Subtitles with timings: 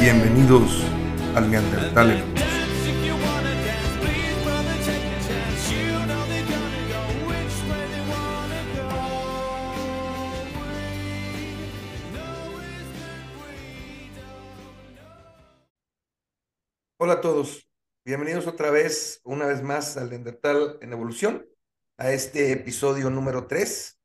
[0.00, 0.84] Bienvenidos
[1.34, 2.34] al Neandertal en
[16.96, 17.68] Hola a todos,
[18.04, 21.44] bienvenidos otra vez, una vez más al Neandertal en Evolución,
[21.96, 23.98] a este episodio número 3.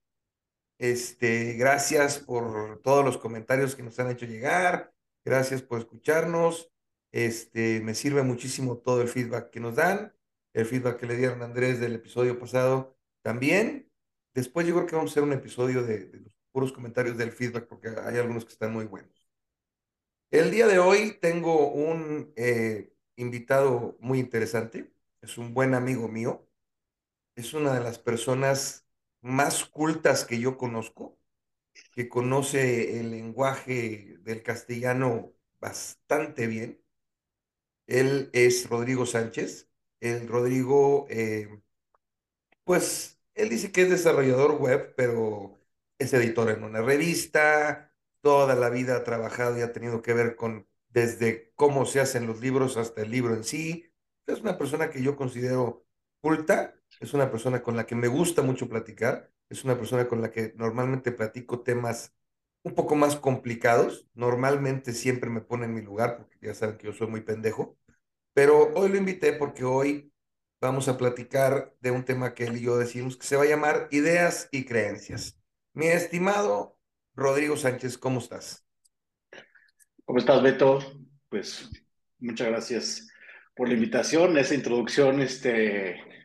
[0.79, 4.92] Este, gracias por todos los comentarios que nos han hecho llegar,
[5.25, 6.71] Gracias por escucharnos.
[7.11, 10.13] Este, me sirve muchísimo todo el feedback que nos dan,
[10.53, 13.89] el feedback que le dieron a Andrés del episodio pasado también.
[14.33, 17.67] Después yo creo que vamos a hacer un episodio de, los puros comentarios del feedback
[17.67, 19.29] porque hay algunos que están muy buenos.
[20.31, 24.91] El día de hoy tengo un eh, invitado muy interesante.
[25.21, 26.47] Es un buen amigo mío.
[27.35, 28.87] Es una de las personas
[29.21, 31.17] más cultas que yo conozco
[31.93, 36.81] que conoce el lenguaje del castellano bastante bien.
[37.87, 39.69] Él es Rodrigo Sánchez.
[39.99, 41.61] El Rodrigo, eh,
[42.63, 45.59] pues, él dice que es desarrollador web, pero
[45.99, 50.35] es editor en una revista, toda la vida ha trabajado y ha tenido que ver
[50.35, 53.91] con desde cómo se hacen los libros hasta el libro en sí.
[54.27, 55.85] Es una persona que yo considero
[56.21, 60.21] culta, es una persona con la que me gusta mucho platicar es una persona con
[60.21, 62.13] la que normalmente platico temas
[62.63, 64.07] un poco más complicados.
[64.13, 67.77] Normalmente siempre me pone en mi lugar porque ya saben que yo soy muy pendejo.
[68.33, 70.11] Pero hoy lo invité porque hoy
[70.59, 73.47] vamos a platicar de un tema que él y yo decimos que se va a
[73.47, 75.37] llamar ideas y creencias.
[75.73, 76.79] Mi estimado
[77.15, 78.65] Rodrigo Sánchez, ¿cómo estás?
[80.05, 80.79] ¿Cómo estás, Beto?
[81.29, 81.69] Pues
[82.19, 83.07] muchas gracias
[83.55, 86.22] por la invitación, esa introducción, este,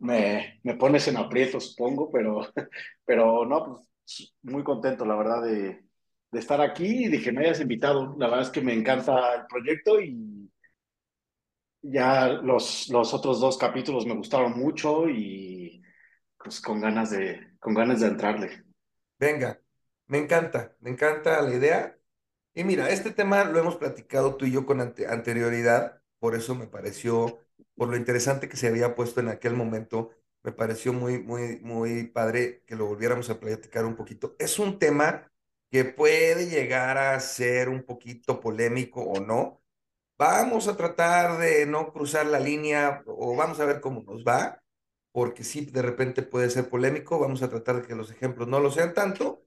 [0.00, 2.42] me, me pones en aprieto, supongo, pero,
[3.06, 3.64] pero no,
[4.06, 5.84] pues muy contento, la verdad, de,
[6.32, 8.16] de estar aquí y de que me hayas invitado.
[8.18, 10.50] La verdad es que me encanta el proyecto y
[11.82, 15.82] ya los, los otros dos capítulos me gustaron mucho y
[16.38, 18.64] pues con ganas de, con ganas de entrarle.
[19.18, 19.60] Venga,
[20.06, 21.98] me encanta, me encanta la idea.
[22.54, 26.68] Y mira, este tema lo hemos platicado tú y yo con anterioridad, por eso me
[26.68, 27.40] pareció
[27.76, 30.10] por lo interesante que se había puesto en aquel momento.
[30.42, 34.36] Me pareció muy, muy, muy padre que lo volviéramos a platicar un poquito.
[34.38, 35.30] Es un tema
[35.70, 39.62] que puede llegar a ser un poquito polémico o no.
[40.18, 44.62] Vamos a tratar de no cruzar la línea o vamos a ver cómo nos va,
[45.12, 47.18] porque sí, de repente puede ser polémico.
[47.18, 49.46] Vamos a tratar de que los ejemplos no lo sean tanto.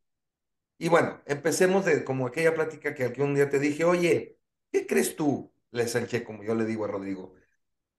[0.78, 4.40] Y bueno, empecemos de como aquella plática que algún día te dije, oye,
[4.72, 5.54] ¿qué crees tú?
[5.72, 7.34] Le sanché, como yo le digo a Rodrigo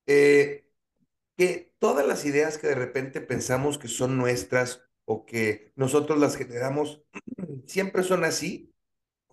[0.07, 0.67] eh,
[1.37, 6.37] que todas las ideas que de repente pensamos que son nuestras o que nosotros las
[6.37, 7.03] generamos,
[7.67, 8.75] siempre son así,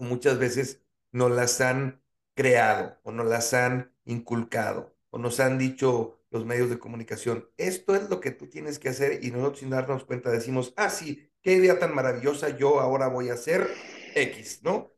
[0.02, 0.82] muchas veces
[1.12, 2.02] nos las han
[2.34, 7.94] creado o nos las han inculcado o nos han dicho los medios de comunicación, esto
[7.96, 11.30] es lo que tú tienes que hacer y nosotros sin darnos cuenta decimos, ah, sí,
[11.42, 13.68] qué idea tan maravillosa, yo ahora voy a hacer
[14.16, 14.94] X, ¿no?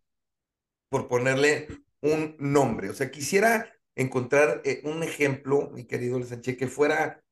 [0.90, 1.68] Por ponerle
[2.02, 2.90] un nombre.
[2.90, 7.24] O sea, quisiera encontrar eh, un ejemplo, mi querido Sánchez, que fuera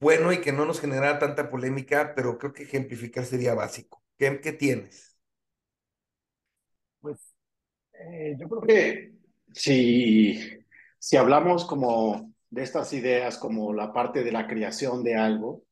[0.00, 4.02] bueno y que no nos generara tanta polémica, pero creo que ejemplificar sería básico.
[4.18, 5.16] ¿Qué, qué tienes?
[7.00, 7.34] Pues
[7.92, 9.12] eh, yo creo que
[9.52, 10.40] si,
[10.98, 15.64] si hablamos como de estas ideas, como la parte de la creación de algo,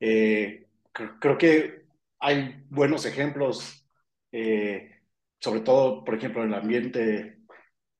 [0.00, 1.86] eh, creo, que
[2.18, 3.86] hay buenos ejemplos,
[5.38, 7.38] sobre todo, por ejemplo, en el ambiente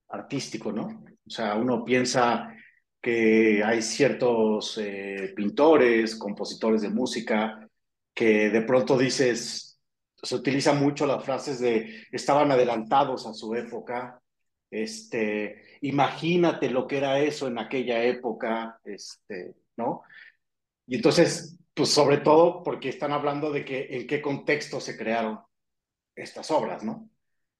[0.09, 1.05] artístico, ¿no?
[1.27, 2.55] O sea, uno piensa
[3.01, 7.69] que hay ciertos eh, pintores, compositores de música,
[8.15, 9.79] que de pronto dices,
[10.23, 14.21] se utiliza mucho las frases de estaban adelantados a su época,
[14.71, 20.03] este, imagínate lo que era eso en aquella época, este, ¿no?
[20.87, 25.41] Y entonces, pues sobre todo porque están hablando de que en qué contexto se crearon
[26.17, 27.09] estas obras, ¿no?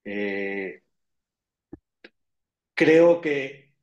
[0.03, 0.81] Eh,
[2.75, 3.73] creo que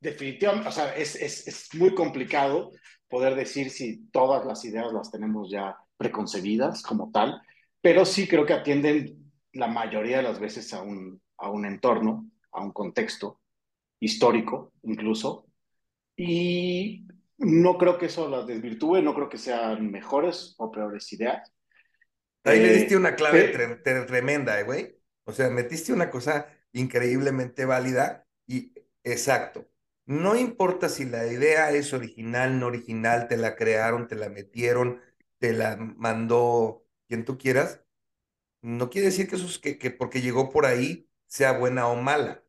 [0.00, 2.72] definitivamente, o sea, es, es, es, muy complicado
[3.08, 7.40] poder decir si todas las ideas las tenemos ya preconcebidas como tal,
[7.80, 12.28] pero sí creo que atienden la mayoría de las veces a un, a un entorno,
[12.52, 13.40] a un contexto
[14.00, 15.46] histórico incluso,
[16.16, 17.06] y
[17.38, 21.50] no creo que eso las desvirtúe, no creo que sean mejores o peores ideas.
[22.44, 23.48] Ahí le diste una clave
[24.06, 24.96] tremenda, eh, güey.
[25.24, 28.72] O sea, metiste una cosa increíblemente válida y
[29.04, 29.68] exacto.
[30.06, 35.00] No importa si la idea es original, no original, te la crearon, te la metieron,
[35.38, 37.82] te la mandó quien tú quieras.
[38.62, 41.96] No quiere decir que eso es que, que porque llegó por ahí sea buena o
[41.96, 42.44] mala.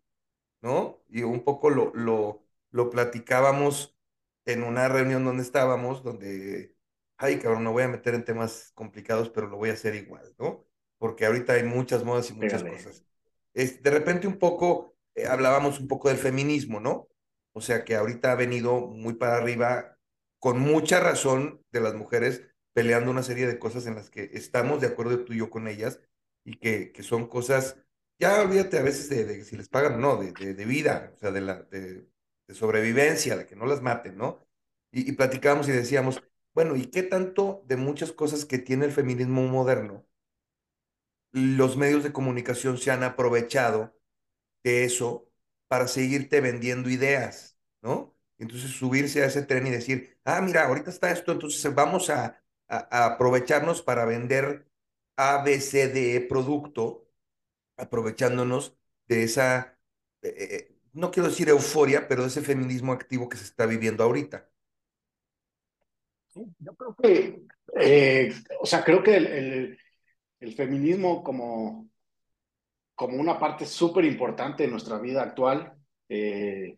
[0.61, 1.03] ¿no?
[1.09, 3.97] Y un poco lo, lo, lo platicábamos
[4.45, 6.75] en una reunión donde estábamos, donde,
[7.17, 10.35] ay, cabrón, no voy a meter en temas complicados, pero lo voy a hacer igual,
[10.39, 10.65] ¿no?
[10.97, 12.63] Porque ahorita hay muchas modas y muchas Pégale.
[12.63, 13.05] cosas.
[13.53, 17.07] Es, de repente un poco, eh, hablábamos un poco del feminismo, ¿no?
[17.53, 19.97] O sea, que ahorita ha venido muy para arriba,
[20.39, 24.81] con mucha razón de las mujeres, peleando una serie de cosas en las que estamos
[24.81, 25.99] de acuerdo tú y yo con ellas,
[26.43, 27.77] y que, que son cosas,
[28.19, 31.17] ya olvídate a veces de, de si les pagan o no, de, de, vida, o
[31.17, 34.45] sea, de, la, de sobrevivencia, de que no las maten, ¿no?
[34.91, 36.21] Y, y platicábamos y decíamos,
[36.53, 40.05] bueno, ¿y qué tanto de muchas cosas que tiene el feminismo moderno,
[41.31, 43.94] los medios de comunicación se han aprovechado
[44.65, 45.29] de eso
[45.67, 48.15] para seguirte vendiendo ideas, ¿no?
[48.39, 52.43] Entonces subirse a ese tren y decir, ah, mira, ahorita está esto, entonces vamos a,
[52.67, 54.67] a, aprovecharnos para vender
[55.17, 57.07] A, B, C, D, E producto,
[57.77, 58.75] aprovechándonos
[59.07, 59.77] de esa,
[60.23, 64.03] eh, eh, no quiero decir euforia, pero de ese feminismo activo que se está viviendo
[64.03, 64.49] ahorita.
[66.33, 67.45] Yo creo que,
[67.79, 69.15] eh, o sea, creo que
[70.39, 71.89] el feminismo como,
[72.95, 75.73] como una parte súper importante de nuestra vida actual,
[76.09, 76.77] eh,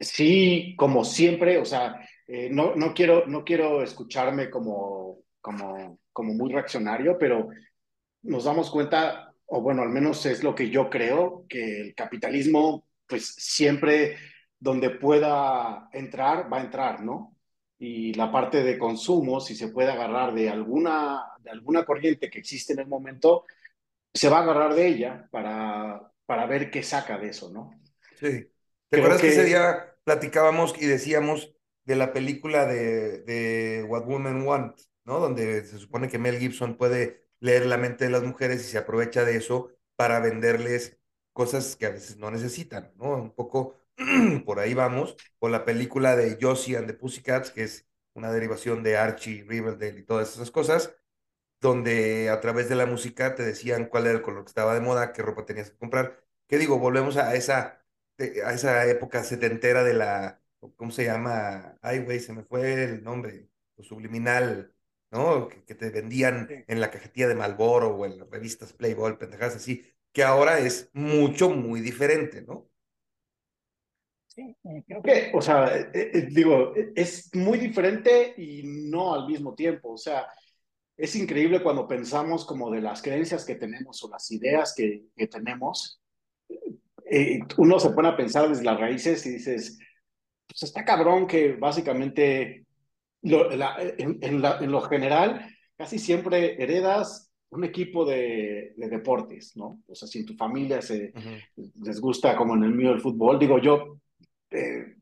[0.00, 6.34] sí, como siempre, o sea, eh, no, no, quiero, no quiero escucharme como, como, como
[6.34, 7.48] muy reaccionario, pero
[8.22, 12.86] nos damos cuenta, o bueno, al menos es lo que yo creo, que el capitalismo,
[13.06, 14.16] pues siempre
[14.58, 17.36] donde pueda entrar, va a entrar, ¿no?
[17.78, 22.38] Y la parte de consumo, si se puede agarrar de alguna, de alguna corriente que
[22.38, 23.44] existe en el momento,
[24.14, 27.70] se va a agarrar de ella para, para ver qué saca de eso, ¿no?
[28.16, 28.48] Sí.
[28.88, 31.52] ¿Te acuerdas que ese día platicábamos y decíamos
[31.84, 35.18] de la película de, de What Women Want, ¿no?
[35.18, 38.78] Donde se supone que Mel Gibson puede leer la mente de las mujeres y se
[38.78, 40.98] aprovecha de eso para venderles
[41.32, 43.16] cosas que a veces no necesitan, ¿no?
[43.16, 43.74] Un poco
[44.46, 48.82] por ahí vamos, o la película de Josie and the Pussycats, que es una derivación
[48.82, 50.94] de Archie, Riverdale y todas esas cosas,
[51.64, 54.80] donde a través de la música te decían cuál era el color que estaba de
[54.82, 56.22] moda, qué ropa tenías que comprar.
[56.46, 56.78] ¿Qué digo?
[56.78, 57.82] Volvemos a esa,
[58.18, 60.42] eh, a esa época setentera de la,
[60.76, 61.78] ¿cómo se llama?
[61.82, 64.74] Ay, güey, se me fue el nombre, lo subliminal,
[65.10, 65.48] ¿no?
[65.48, 69.16] Que, que te vendían Sí, en la cajetilla de Marlboro o en las revistas Playboy,
[69.18, 72.70] pendejadas así, que ahora es mucho, muy diferente, ¿no?
[74.26, 79.14] sí, y creo que, o sea, eh, eh, digo, eh, es muy diferente y no
[79.14, 80.26] al mismo tiempo, o sea,
[80.96, 85.26] es increíble cuando pensamos como de las creencias que tenemos o las ideas que, que
[85.26, 86.00] tenemos,
[87.10, 89.78] eh, uno se pone a pensar desde las raíces y dices,
[90.46, 92.64] pues está cabrón que básicamente
[93.22, 95.46] lo, la, en, en, la, en, lo general
[95.76, 99.80] casi siempre heredas un equipo de, de, deportes, ¿no?
[99.86, 101.72] O sea, si en tu familia se, Uh -huh.
[101.84, 103.98] les gusta, como en el mío, el fútbol, digo yo,
[104.50, 104.96] eh,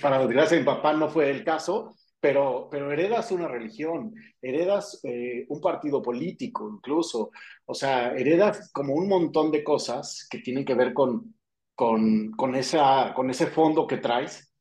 [0.00, 5.00] para desgracia de mi papá no fue el caso, pero, pero heredas una religión, heredas
[5.04, 7.30] eh, un partido político incluso,
[7.64, 11.34] o sea, heredas como un montón de cosas que tienen que ver con,
[11.74, 14.52] con, con, esa, con ese fondo que traes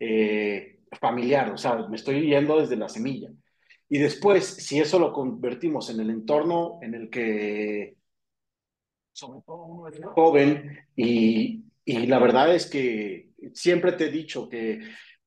[0.00, 3.30] eh, familiar, o sea, me estoy yendo desde la semilla.
[3.88, 7.96] Y después, si eso lo convertimos en el entorno en el que
[9.12, 14.48] sobre todo uno es joven y, y la verdad es que siempre te he dicho
[14.48, 14.80] que,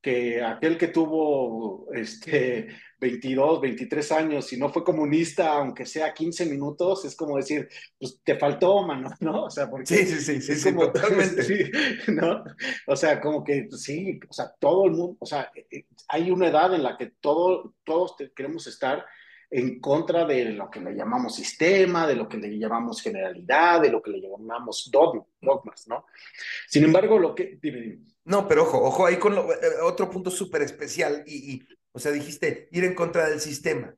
[0.06, 2.68] que aquel que tuvo este,
[3.00, 8.22] 22, 23 años y no fue comunista, aunque sea 15 minutos, es como decir, pues
[8.24, 9.46] te faltó, mano, ¿no?
[9.46, 11.42] O sea, porque sí, sí, sí, sí, es sí, como, totalmente.
[11.44, 11.72] sí,
[12.10, 12.44] ¿no?
[12.86, 16.50] O sea, como que sí, o sea, todo el mundo, o sea, eh, hay una
[16.50, 19.04] edad en la que todo, todos queremos estar
[19.50, 23.90] en contra de lo que le llamamos sistema, de lo que le llamamos generalidad, de
[23.90, 26.06] lo que le llamamos dogma, dogmas, ¿no?
[26.68, 27.58] Sin embargo, lo que...
[27.60, 28.15] Dime, dime.
[28.26, 29.42] No, pero ojo, ojo, ahí con eh,
[29.84, 33.96] otro punto súper especial y, y, o sea, dijiste ir en contra del sistema.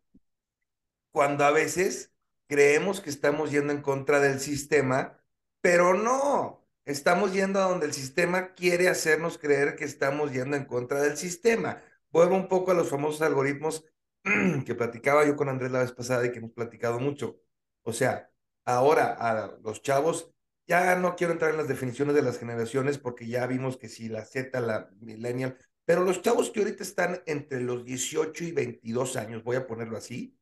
[1.12, 2.13] Cuando a veces
[2.48, 5.19] creemos que estamos yendo en contra del sistema,
[5.62, 10.65] pero no, estamos yendo a donde el sistema quiere hacernos creer que estamos yendo en
[10.65, 11.81] contra del sistema.
[12.12, 13.86] Vuelvo un poco a los famosos algoritmos
[14.65, 17.39] que platicaba yo con Andrés la vez pasada y que hemos platicado mucho.
[17.84, 18.31] O sea,
[18.65, 20.31] ahora a los chavos,
[20.67, 24.09] ya no quiero entrar en las definiciones de las generaciones porque ya vimos que si
[24.09, 29.15] la Z, la millennial, pero los chavos que ahorita están entre los 18 y 22
[29.15, 30.38] años, voy a ponerlo así,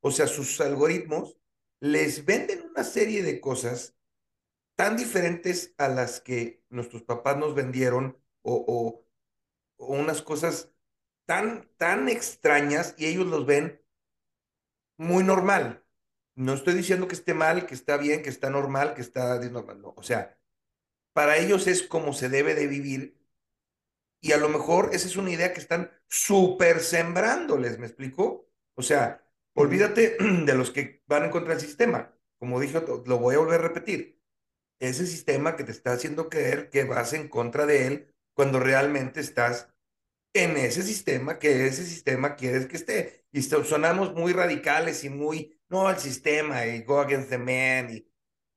[0.00, 1.36] o sea, sus algoritmos
[1.80, 3.94] les venden una serie de cosas
[4.76, 9.04] tan diferentes a las que nuestros papás nos vendieron o,
[9.78, 10.70] o, unas cosas
[11.26, 13.82] tan, tan extrañas y ellos los ven
[14.96, 15.85] muy normal.
[16.36, 19.80] No estoy diciendo que esté mal, que está bien, que está normal, que está normal.
[19.82, 19.94] No.
[19.96, 20.38] O sea,
[21.12, 23.16] para ellos es como se debe de vivir
[24.20, 28.50] y a lo mejor esa es una idea que están súper sembrándoles, ¿me explico?
[28.74, 29.24] O sea,
[29.54, 32.12] olvídate de los que van en contra del sistema.
[32.38, 34.20] Como dije, lo voy a volver a repetir.
[34.80, 39.20] Ese sistema que te está haciendo creer que vas en contra de él cuando realmente
[39.20, 39.72] estás
[40.34, 43.26] en ese sistema, que ese sistema quieres que esté.
[43.32, 47.94] Y sonamos muy radicales y muy, no, el sistema y go against the man.
[47.94, 48.08] Y,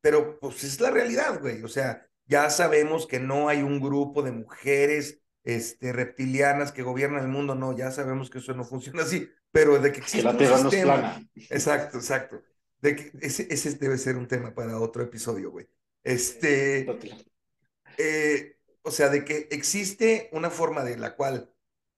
[0.02, 1.64] pero pues es la realidad, güey.
[1.64, 7.24] O sea, ya sabemos que no hay un grupo de mujeres este, reptilianas que gobiernan
[7.24, 10.46] el mundo, no, ya sabemos que eso no funciona así, pero de que existe que
[10.46, 11.30] la un sistema.
[11.36, 12.42] Exacto, exacto.
[12.82, 15.68] De que ese, ese, debe ser un tema para otro episodio, güey.
[16.04, 16.88] Este,
[17.98, 21.52] eh, o sea, de que existe una forma de la cual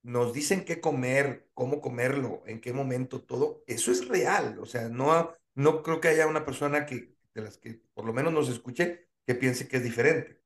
[0.04, 4.58] nos dicen qué comer, cómo comerlo, en qué momento, todo, eso es real.
[4.60, 8.14] O sea, no, no creo que haya una persona que, de las que por lo
[8.14, 10.42] menos nos escuche, que piense que es diferente.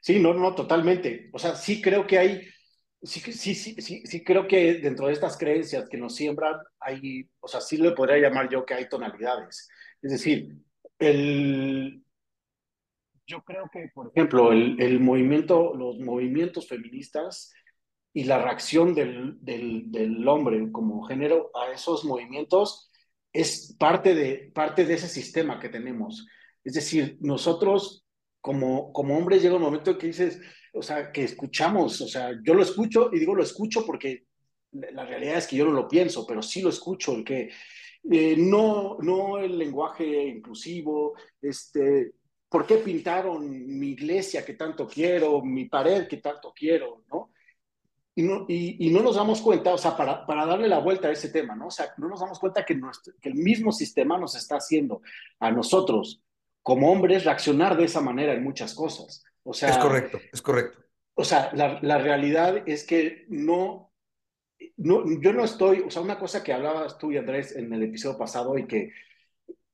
[0.00, 1.30] Sí, no, no, totalmente.
[1.32, 2.48] O sea, sí creo que hay,
[3.02, 7.48] sí, sí, sí, sí, creo que dentro de estas creencias que nos siembran, hay, o
[7.48, 9.68] sea, sí le podría llamar yo que hay tonalidades.
[10.02, 10.56] Es decir,
[10.98, 12.02] el,
[13.26, 17.52] yo creo que, por ejemplo, el, el movimiento, los movimientos feministas
[18.12, 22.90] y la reacción del, del, del, hombre como género a esos movimientos
[23.32, 26.26] es parte de, parte de ese sistema que tenemos.
[26.64, 28.06] Es decir, nosotros
[28.40, 30.40] como, como hombres llega un momento en que dices,
[30.72, 34.26] o sea, que escuchamos, o sea, yo lo escucho y digo lo escucho porque
[34.72, 37.50] la realidad es que yo no lo pienso, pero sí lo escucho, el que
[38.10, 42.12] eh, no, no el lenguaje inclusivo, este,
[42.48, 43.48] ¿por qué pintaron
[43.78, 47.30] mi iglesia que tanto quiero, mi pared que tanto quiero, ¿no?
[48.18, 51.06] Y no, y, y no nos damos cuenta, o sea, para, para, darle la vuelta
[51.06, 51.68] a ese tema, ¿no?
[51.68, 55.02] O sea, no nos damos cuenta que, nuestro, que el mismo sistema nos está haciendo
[55.38, 56.20] a nosotros
[56.60, 59.22] como hombres reaccionar de esa manera en muchas cosas.
[59.44, 60.80] O sea, es correcto, es correcto.
[61.14, 63.92] O sea, la, la realidad es que no,
[64.78, 67.84] no, yo no estoy, o sea, una cosa que hablabas tú y Andrés en el
[67.84, 68.90] episodio pasado y que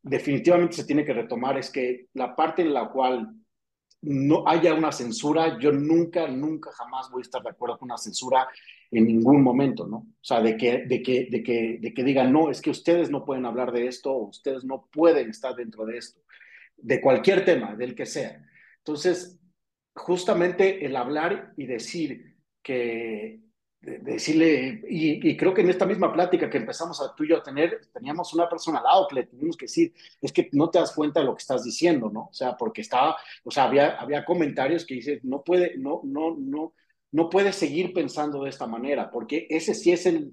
[0.02, 3.36] definitivamente se tiene que retomar es que la parte en la cual
[4.04, 7.98] no haya una censura, yo nunca, nunca, jamás voy a estar de acuerdo con una
[7.98, 8.48] censura
[8.90, 9.96] en ningún momento, ¿no?
[9.96, 13.10] O sea, de que, de que, de que, de que digan, no, es que ustedes
[13.10, 16.20] no pueden hablar de esto, ustedes no pueden estar dentro de esto
[16.76, 18.44] de cualquier tema, del que sea.
[18.78, 19.40] Entonces,
[19.94, 23.43] justamente el hablar y decir que,
[23.84, 27.42] decirle, y, creo que en esta misma plática que empezamos a tú y yo a
[27.42, 30.78] tener, teníamos una persona al lado que le tuvimos que decir, es que no te
[30.78, 32.28] das cuenta de lo que estás diciendo, ¿no?
[32.30, 36.36] O sea, porque estaba, o sea, había, había comentarios que dices, no puede, no, no,
[36.38, 36.74] no,
[37.12, 40.32] no puedes seguir pensando de esta manera, porque ese sí es el,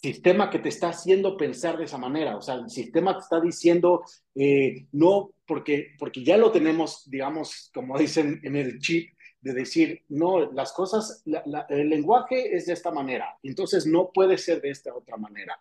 [0.00, 2.36] sistema que te está haciendo pensar de esa manera.
[2.36, 4.04] O sea, el sistema te está diciendo,
[4.34, 10.04] eh, no, porque, porque ya lo tenemos, digamos, como dicen en el chip, de decir,
[10.08, 11.22] no, las cosas,
[11.68, 15.58] el lenguaje es de esta manera, entonces no puede ser de esta otra manera.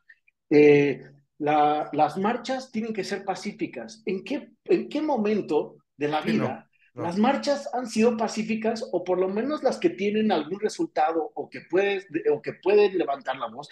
[0.49, 1.03] Eh,
[1.39, 4.01] las marchas tienen que ser pacíficas.
[4.05, 6.63] ¿En qué, en qué momento de la vida
[6.95, 11.47] las marchas han sido pacíficas o por lo menos las que tienen algún resultado o
[11.47, 13.69] que, puedes, o que pueden levantar la voz?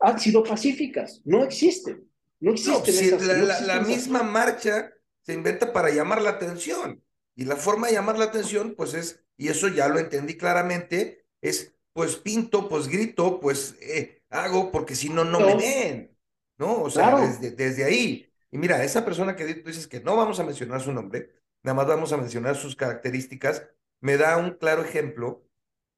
[0.00, 2.08] han sido pacíficas, no existen.
[2.40, 3.18] No existen.
[3.66, 4.90] la, misma marcha
[5.20, 7.02] se inventa para llamar la atención.
[7.40, 11.24] Y la forma de llamar la atención, pues es, y eso ya lo entendí claramente,
[11.40, 16.18] es pues pinto, pues grito, pues eh, hago, porque si no, no me ven.
[16.58, 16.82] ¿No?
[16.82, 18.30] O sea, desde, desde ahí.
[18.50, 21.32] Y mira, esa persona que dices que no vamos a mencionar su nombre,
[21.62, 23.66] nada más vamos a mencionar sus características,
[24.02, 25.42] me da un claro ejemplo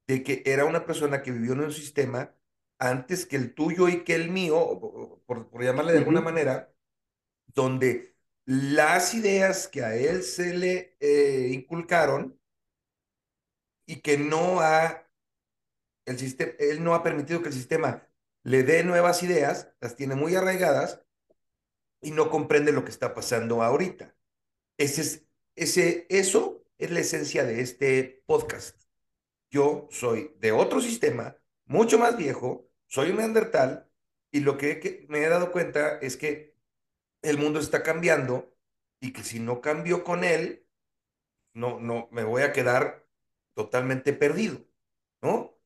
[0.07, 2.37] de que era una persona que vivió en un sistema
[2.79, 6.73] antes que el tuyo y que el mío, por, llamarle de alguna manera,
[7.49, 8.12] donde
[8.45, 12.39] las ideas que a él se le eh, inculcaron
[13.87, 15.09] y que no ha,
[16.07, 18.07] el sistema, él no ha permitido que el sistema
[18.43, 21.03] le dé nuevas ideas, las tiene muy arraigadas
[22.01, 24.15] y no comprende lo que está pasando ahorita.
[24.77, 28.83] Ese es, ese, eso es la esencia de este podcast.
[29.51, 33.89] Yo soy de otro sistema, mucho más viejo, soy un neandertal
[34.31, 36.52] y lo que, me he dado cuenta es que
[37.23, 38.55] el mundo está cambiando
[39.01, 40.67] y que si no cambio con él,
[41.55, 43.07] no, no, me voy a quedar
[43.55, 44.65] totalmente perdido,
[45.23, 45.59] ¿no?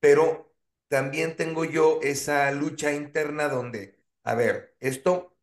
[0.00, 0.54] Pero
[0.88, 5.36] también tengo yo esa lucha interna donde, a ver, esto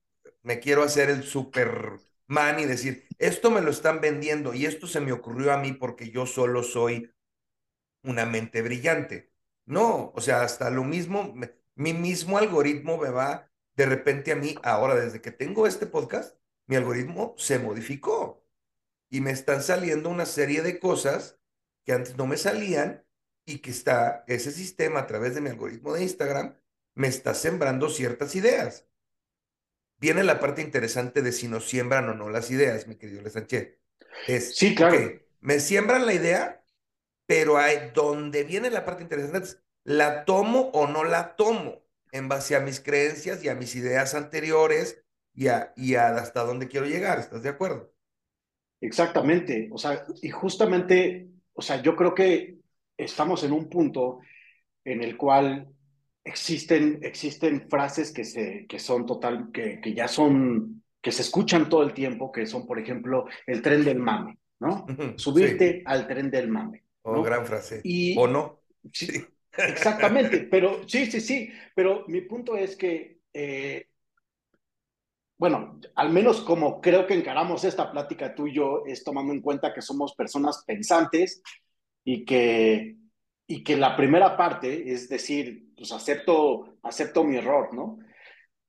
[0.44, 5.02] me quiero hacer el Superman y decir, esto me lo están vendiendo y esto se
[5.02, 7.14] me ocurrió a mí porque yo solo soy
[8.04, 9.32] una mente brillante.
[9.66, 11.34] No, o sea, hasta lo mismo,
[11.76, 13.51] mi mismo algoritmo me va
[13.82, 18.46] de repente a mí, ahora desde que tengo este podcast, mi algoritmo se modificó.
[19.10, 21.40] y me están saliendo una serie de cosas
[21.84, 23.04] que antes no me salían
[23.44, 26.56] y que está ese sistema a través de mi algoritmo de Instagram
[26.94, 28.88] me está sembrando ciertas ideas.
[29.98, 33.32] Viene la parte interesante de si nos siembran o no las ideas, mi querido Le
[33.32, 33.80] Sánchez.
[34.28, 34.98] Es, sí, claro.
[35.40, 36.64] me siembran la idea,
[37.26, 41.81] pero hay, donde viene la parte interesante es, ¿la tomo o no la tomo?
[42.12, 45.04] En base a mis creencias y a mis ideas anteriores
[45.34, 47.20] y a, y a hasta dónde quiero llegar.
[47.20, 47.94] ¿Estás de acuerdo?
[48.82, 49.70] Exactamente.
[49.72, 52.58] O sea, y justamente, o sea, yo creo que
[52.98, 54.20] estamos en un punto
[54.84, 55.68] en el cual
[56.24, 61.70] existen, existen frases que, se, que son total, que, que ya son, que se escuchan
[61.70, 64.86] todo el tiempo, que son, por ejemplo, el tren del mame, ¿no?
[65.16, 66.84] Subirte al tren del mame.
[67.04, 67.82] Oh, gran frase.
[68.18, 68.62] o no.
[68.92, 69.24] Sí,
[69.58, 73.88] exactamente, pero sí, sí, sí, pero mi punto es que, eh,
[75.38, 79.42] bueno, al menos como creo que encaramos esta plática tú y yo, es tomando en
[79.42, 81.42] cuenta que somos personas pensantes
[82.04, 82.98] y que,
[83.48, 88.00] y que la primera parte es decir, pues acepto, acepto mi error, ¿no?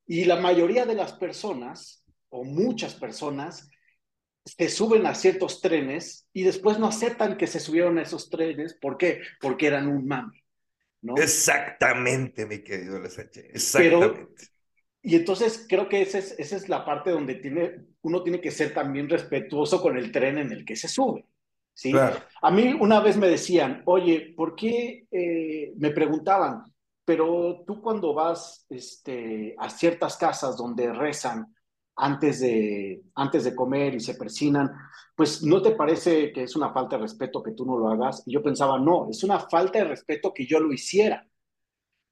[0.07, 3.71] Y la mayoría de las personas, o muchas personas,
[4.45, 8.75] se suben a ciertos trenes y después no aceptan que se subieron a esos trenes.
[8.75, 9.21] ¿Por qué?
[9.41, 10.42] Porque eran un mami,
[11.02, 11.16] ¿no?
[11.16, 14.49] Exactamente, mi querido Lesache, exactamente.
[15.02, 18.50] y entonces creo que esa es, esa es la parte donde tiene, uno tiene que
[18.50, 21.26] ser también respetuoso con el tren en el que se sube.
[21.75, 21.92] ¿sí?
[22.42, 26.64] A mí una vez me decían, oye, ¿por qué eh, me preguntaban,
[27.04, 31.51] pero tú cuando vas este, a ciertas casas donde rezan
[31.97, 34.71] antes de, antes de comer y se persinan,
[35.17, 38.23] pues ¿no te parece que es una falta de respeto que tú no lo hagas?
[38.27, 41.27] Y yo pensaba, no, es una falta de respeto que yo lo hiciera.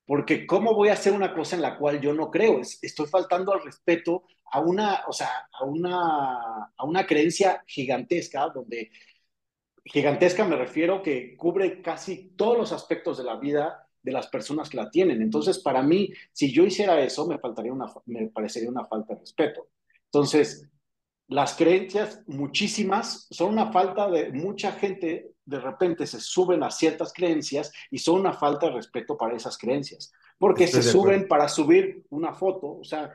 [0.07, 2.61] Porque ¿cómo voy a hacer una cosa en la cual yo no creo?
[2.61, 8.91] Estoy faltando al respeto a una, o sea, a una, a una creencia gigantesca donde
[9.85, 14.69] gigantesca me refiero que cubre casi todos los aspectos de la vida de las personas
[14.69, 15.23] que la tienen.
[15.23, 19.21] Entonces, para mí, si yo hiciera eso, me, faltaría una, me parecería una falta de
[19.21, 19.69] respeto.
[20.07, 20.69] Entonces,
[21.29, 27.13] las creencias, muchísimas, son una falta de, mucha gente de repente se suben a ciertas
[27.13, 32.05] creencias y son una falta de respeto para esas creencias, porque se suben para subir
[32.11, 33.13] una foto, o sea,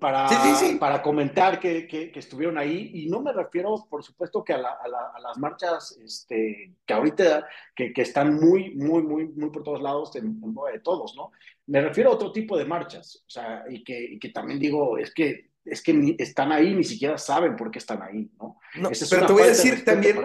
[0.00, 0.28] para,
[0.80, 2.90] para comentar que, que, estuvieron ahí.
[2.94, 7.92] Y no me refiero, por supuesto, que a, a, las marchas este, que ahorita que,
[7.92, 11.30] que, están muy, muy, muy, muy por todos lados, en, de todos, ¿no?
[11.66, 14.98] Me refiero a otro tipo de marchas, o sea, y que, y que también digo,
[14.98, 18.58] es que es que ni, están ahí, ni siquiera saben por qué están ahí, ¿no?
[18.76, 20.18] no pero te voy a decir también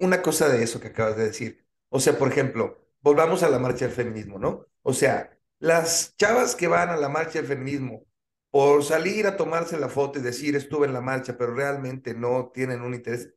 [0.00, 1.64] una cosa de eso que acabas de decir.
[1.88, 4.66] O sea, por ejemplo, volvamos a la marcha del feminismo, ¿no?
[4.82, 8.04] O sea, las chavas que van a la marcha del feminismo
[8.52, 12.50] por salir a tomarse la foto y decir estuve en la marcha, pero realmente no
[12.52, 13.34] tienen un interés.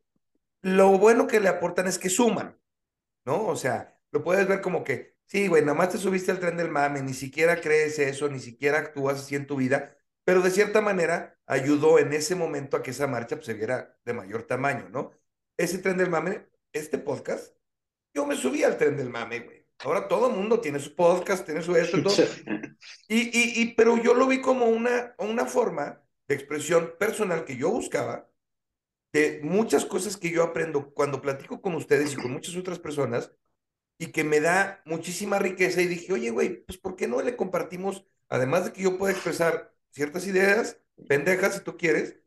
[0.62, 2.60] Lo bueno que le aportan es que suman,
[3.26, 3.48] ¿no?
[3.48, 6.58] O sea, lo puedes ver como que, sí, güey, nada más te subiste al tren
[6.58, 10.52] del mame, ni siquiera crees eso, ni siquiera actúas así en tu vida, pero de
[10.52, 14.44] cierta manera ayudó en ese momento a que esa marcha pues, se viera de mayor
[14.44, 15.12] tamaño, ¿no?
[15.58, 17.56] Ese tren del mame, este podcast,
[18.14, 19.65] yo me subí al tren del mame, güey.
[19.80, 22.16] Ahora todo el mundo tiene su podcast, tiene su esto, todo.
[23.08, 27.58] Y, y, y, pero yo lo vi como una, una forma de expresión personal que
[27.58, 28.30] yo buscaba
[29.14, 33.32] de muchas cosas que yo aprendo cuando platico con ustedes y con muchas otras personas
[33.98, 37.38] y que me da muchísima riqueza y dije, oye, güey, pues ¿por qué no le
[37.38, 42.18] compartimos, además de que yo pueda expresar ciertas ideas, pendejas si tú quieres,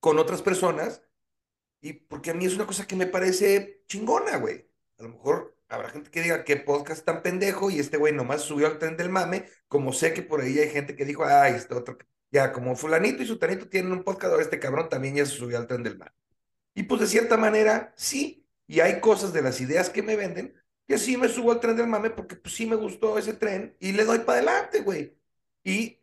[0.00, 1.02] con otras personas?
[1.82, 4.66] Y porque a mí es una cosa que me parece chingona, güey.
[4.98, 8.42] A lo mejor Habrá gente que diga que podcast tan pendejo y este güey nomás
[8.42, 11.54] subió al tren del mame, como sé que por ahí hay gente que dijo, ay,
[11.54, 11.96] este otro,
[12.30, 15.56] ya como fulanito y sutanito tienen un podcast, ahora este cabrón también ya se subió
[15.56, 16.12] al tren del mame.
[16.74, 20.54] Y pues de cierta manera, sí, y hay cosas de las ideas que me venden
[20.86, 23.74] que sí me subo al tren del mame porque pues sí me gustó ese tren
[23.80, 25.16] y le doy para adelante, güey.
[25.64, 26.00] Y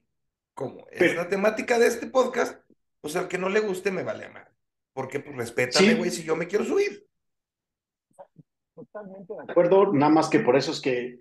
[0.55, 2.59] como es la temática de este podcast,
[3.01, 4.51] pues al que no le guste me vale amar.
[4.93, 7.08] Porque pues respétame, güey, si yo me quiero subir.
[8.99, 11.19] Totalmente de acuerdo, nada más que por eso es que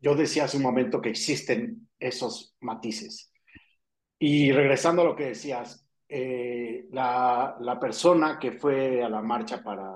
[0.00, 3.32] yo decía hace un momento que existen esos matices.
[4.18, 9.62] Y regresando a lo que decías, eh, la, la, persona que fue a la marcha
[9.62, 9.90] para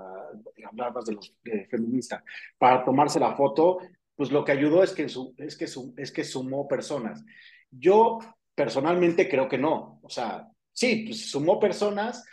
[0.66, 1.34] hablar más de los
[1.70, 2.22] feministas,
[2.58, 3.78] para tomarse la foto,
[4.16, 7.24] pues lo que ayudó es que, su, es, que su, es que sumó personas.
[7.70, 8.18] Yo
[8.54, 10.00] personalmente creo que no.
[10.02, 12.24] O sea, sí, pues sumó personas,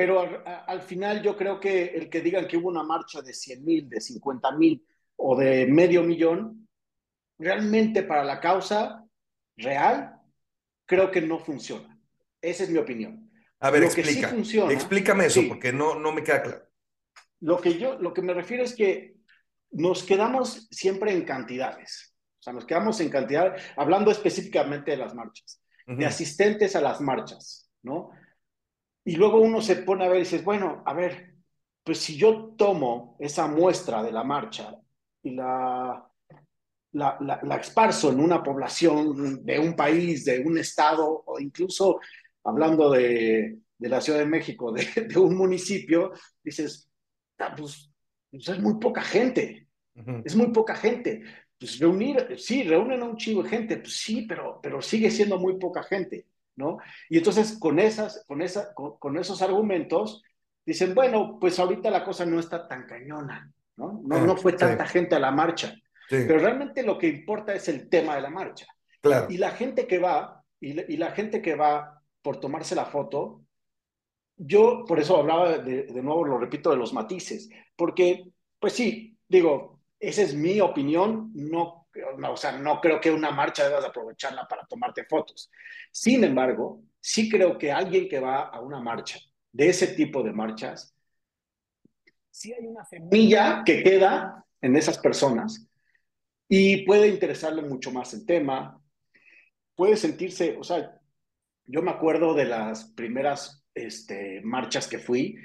[0.00, 3.62] pero al, final yo creo que el que digan que hubo una marcha de 100
[3.62, 4.82] mil, de 50 mil
[5.16, 6.66] o de medio millón,
[7.38, 9.04] realmente para la causa
[9.58, 10.18] real,
[10.86, 12.00] creo que no funciona.
[12.40, 13.30] Esa es mi opinión.
[13.58, 14.34] A ver, explica.
[14.70, 16.66] Explícame eso, porque no, no me queda claro.
[17.40, 19.16] Lo que yo, lo que me refiero es que
[19.72, 22.16] nos quedamos siempre en cantidades.
[22.38, 27.02] O sea, nos quedamos en cantidad, hablando específicamente de las marchas, de asistentes a las
[27.02, 28.12] marchas, ¿no?
[29.04, 31.34] Y luego uno se pone a ver y dice, bueno, a ver,
[31.82, 34.78] pues si yo tomo esa muestra de la marcha
[35.22, 36.06] y la,
[36.92, 42.00] la, la, esparzo en una población de un país, de un estado, o incluso
[42.44, 46.90] hablando de, de la Ciudad de México, de, de un municipio, dices,
[47.38, 47.90] ah, pues,
[48.30, 49.68] pues, es muy poca gente,
[50.24, 51.22] es muy poca gente.
[51.58, 55.38] Pues reunir, sí, reúnen a un chingo de gente, pues sí, pero, pero sigue siendo
[55.38, 56.78] muy poca gente, ¿no?
[57.08, 60.22] Y entonces con, esas, con, esa, con, esos argumentos
[60.64, 64.00] dicen, bueno, pues ahorita la cosa no está tan cañona, ¿no?
[64.04, 65.74] No, ah, no fue tanta gente a la marcha.
[66.08, 68.66] Pero realmente lo que importa es el tema de la marcha.
[69.00, 69.28] Claro.
[69.30, 73.42] Y la gente que va, y, y la gente que va por tomarse la foto,
[74.36, 78.24] yo por eso hablaba de, de nuevo, lo repito, de los matices, porque,
[78.58, 81.79] pues sí, digo, esa es mi opinión, no,
[82.28, 85.50] o sea, no creo que una marcha debas aprovecharla para tomarte fotos.
[85.90, 89.18] Sin embargo, sí creo que alguien que va a una marcha,
[89.52, 90.94] de ese tipo de marchas,
[92.30, 95.68] sí hay una semilla que queda en esas personas
[96.48, 98.80] y puede interesarle mucho más el tema,
[99.74, 101.00] puede sentirse, o sea,
[101.64, 105.36] yo me acuerdo de las primeras este, marchas que fui,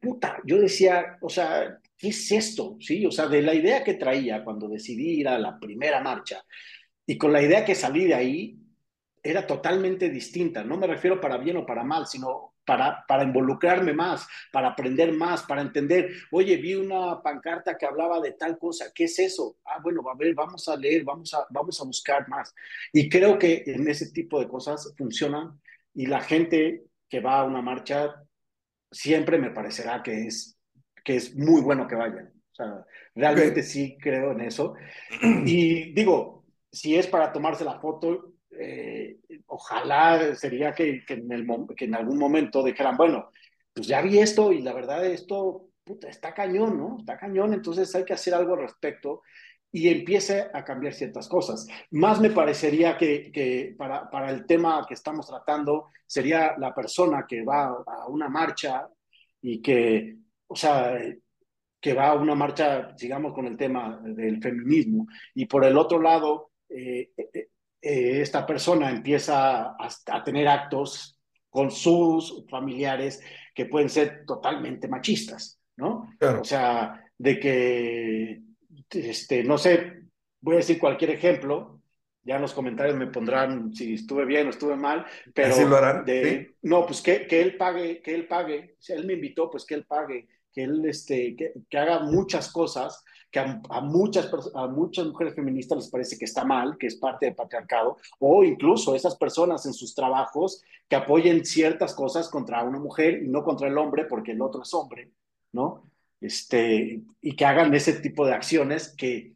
[0.00, 2.76] puta, yo decía, o sea, ¿qué es esto?
[2.80, 6.42] Sí, o sea, de la idea que traía cuando decidí ir a la primera marcha
[7.06, 8.56] y con la idea que salí de ahí,
[9.22, 10.64] era totalmente distinta.
[10.64, 15.12] No me refiero para bien o para mal, sino para, para involucrarme más, para aprender
[15.12, 19.58] más, para entender, oye, vi una pancarta que hablaba de tal cosa, ¿qué es eso?
[19.64, 22.54] Ah, bueno, a ver, vamos a leer, vamos a, vamos a buscar más.
[22.92, 25.60] Y creo que en ese tipo de cosas funcionan
[25.94, 28.14] y la gente que va a una marcha
[28.90, 30.56] siempre me parecerá que es,
[31.04, 32.32] que es muy bueno que vayan.
[32.52, 34.74] O sea, realmente sí creo en eso.
[35.46, 41.46] Y digo, si es para tomarse la foto, eh, ojalá sería que, que, en el,
[41.76, 43.30] que en algún momento dijeran, bueno,
[43.72, 46.96] pues ya vi esto y la verdad esto puta, está cañón, ¿no?
[46.98, 49.22] Está cañón, entonces hay que hacer algo al respecto
[49.72, 51.66] y empiece a cambiar ciertas cosas.
[51.90, 57.24] Más me parecería que, que para, para, el tema que estamos tratando sería la persona
[57.28, 58.88] que va a una marcha
[59.40, 60.16] y que,
[60.50, 60.98] o sea,
[61.80, 65.06] que va a una marcha, digamos, con el tema del feminismo.
[65.34, 67.48] Y por el otro lado, eh, eh,
[67.80, 73.22] eh, esta persona empieza a, a, tener actos con sus familiares
[73.54, 76.10] que pueden ser totalmente machistas, ¿no?
[76.20, 78.40] O sea, de que
[78.90, 80.02] este, no sé,
[80.40, 81.80] voy a decir cualquier ejemplo,
[82.22, 85.76] ya en los comentarios me pondrán si estuve bien o estuve mal, pero ¿Así lo
[85.76, 86.04] harán?
[86.62, 89.74] no, pues que, que, él pague, que él pague, si él me invitó, pues que
[89.74, 94.66] él pague, que él este, que, que haga muchas cosas que a, a, muchas, a
[94.66, 98.94] muchas mujeres feministas les parece que está mal, que es parte del patriarcado, o incluso
[98.94, 103.68] esas personas en sus trabajos que apoyen ciertas cosas contra una mujer y no contra
[103.68, 105.12] el hombre porque el otro es hombre,
[105.52, 105.90] ¿no?
[106.20, 109.34] este, y que hagan ese tipo de acciones que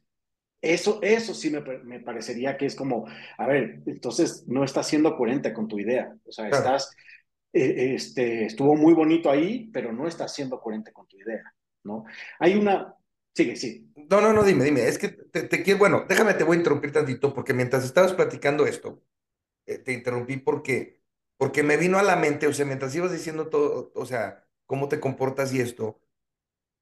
[0.61, 5.17] eso, eso sí me, me, parecería que es como, a ver, entonces no estás siendo
[5.17, 6.91] coherente con tu idea, o sea, estás,
[7.55, 12.05] eh, este, estuvo muy bonito ahí, pero no estás siendo coherente con tu idea, ¿no?
[12.41, 12.97] Hay una,
[13.35, 13.91] sigue, sí.
[14.11, 16.93] No, no, no, dime, dime, es que te, quiero, bueno, déjame, te voy a interrumpir
[16.93, 19.03] tantito, porque mientras estabas platicando esto,
[19.67, 21.01] eh, te interrumpí porque,
[21.37, 24.89] porque me vino a la mente, o sea, mientras ibas diciendo todo, o sea, cómo
[24.89, 26.01] te comportas y esto,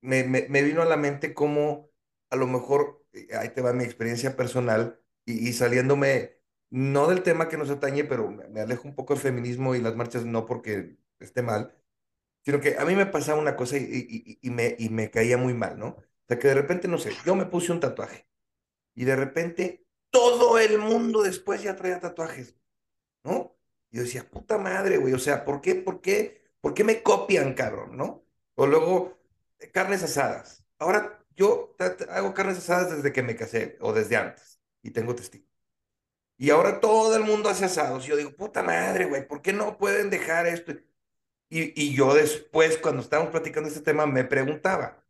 [0.01, 1.91] me, me, vino a la mente como
[2.31, 6.41] a lo mejor, eh, ahí te va mi experiencia personal y, saliéndome,
[6.73, 9.95] no del tema que nos atañe, pero me, alejo un poco del feminismo y las
[9.95, 11.77] marchas, no porque esté mal,
[12.45, 15.55] sino que a mí me pasaba una cosa y, y, me, y me caía muy
[15.55, 15.89] mal, ¿no?
[15.89, 18.27] O sea, que de repente, no sé, yo me puse un tatuaje
[18.95, 22.57] y de repente todo el mundo después ya traía tatuajes,
[23.25, 23.57] ¿no?
[23.91, 27.03] Y yo decía, puta madre, güey, o sea, ¿por qué, por qué, por qué me
[27.03, 28.25] copian, cabrón, ¿no?
[28.55, 29.19] O luego
[29.73, 30.65] carnes asadas.
[30.79, 31.77] Ahora yo
[32.11, 35.52] hago carnes asadas desde que me casé o desde antes y tengo testigo.
[36.43, 38.05] Y ahora todo el mundo hace asados.
[38.05, 40.73] Y yo digo, puta madre, güey, ¿por qué no pueden dejar esto?
[41.49, 45.05] Y, y yo después, cuando estábamos platicando este tema, me preguntaba,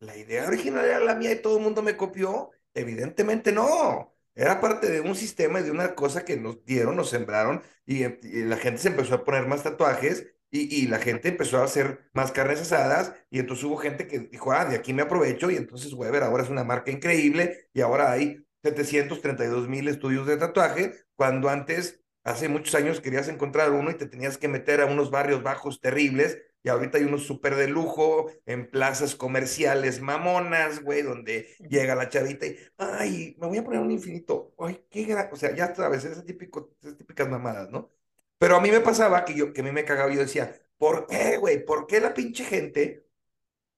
[0.00, 2.50] ¿la idea original era la mía y todo el mundo me copió?
[2.74, 4.14] Evidentemente no.
[4.34, 8.04] Era parte de un sistema y de una cosa que nos dieron, nos sembraron y,
[8.04, 12.10] y la gente se empezó a poner más tatuajes y, la gente empezó a hacer
[12.12, 15.56] más carnes asadas y entonces hubo gente que dijo, ah, de aquí me aprovecho y
[15.56, 20.92] entonces Weber ahora es una marca increíble y ahora hay 732 mil estudios de tatuaje,
[21.16, 25.10] cuando antes hace muchos años querías encontrar uno y te tenías que meter a unos
[25.10, 31.02] barrios bajos terribles y ahorita hay unos súper de lujo en plazas comerciales mamonas, güey,
[31.02, 34.54] donde llega la chavita y, ay, me voy a poner un infinito.
[34.58, 37.90] Ay, qué gran, o sea, ya sabes, esas, típico, esas típicas mamadas, ¿no?
[38.38, 40.54] Pero a mí me pasaba que yo, que a mí me cagaba y yo decía,
[40.78, 41.64] ¿por qué, güey?
[41.64, 43.06] ¿Por qué la pinche gente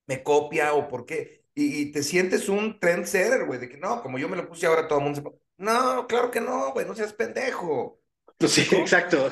[0.07, 1.44] me copia o por qué?
[1.57, 4.87] Y, te sientes un trendsetter, güey, de que no, como yo me lo puse ahora
[4.87, 5.63] todo el mundo se...
[5.63, 8.01] No, claro que no, güey, no seas pendejo.
[8.37, 9.31] Pues sí, exacto.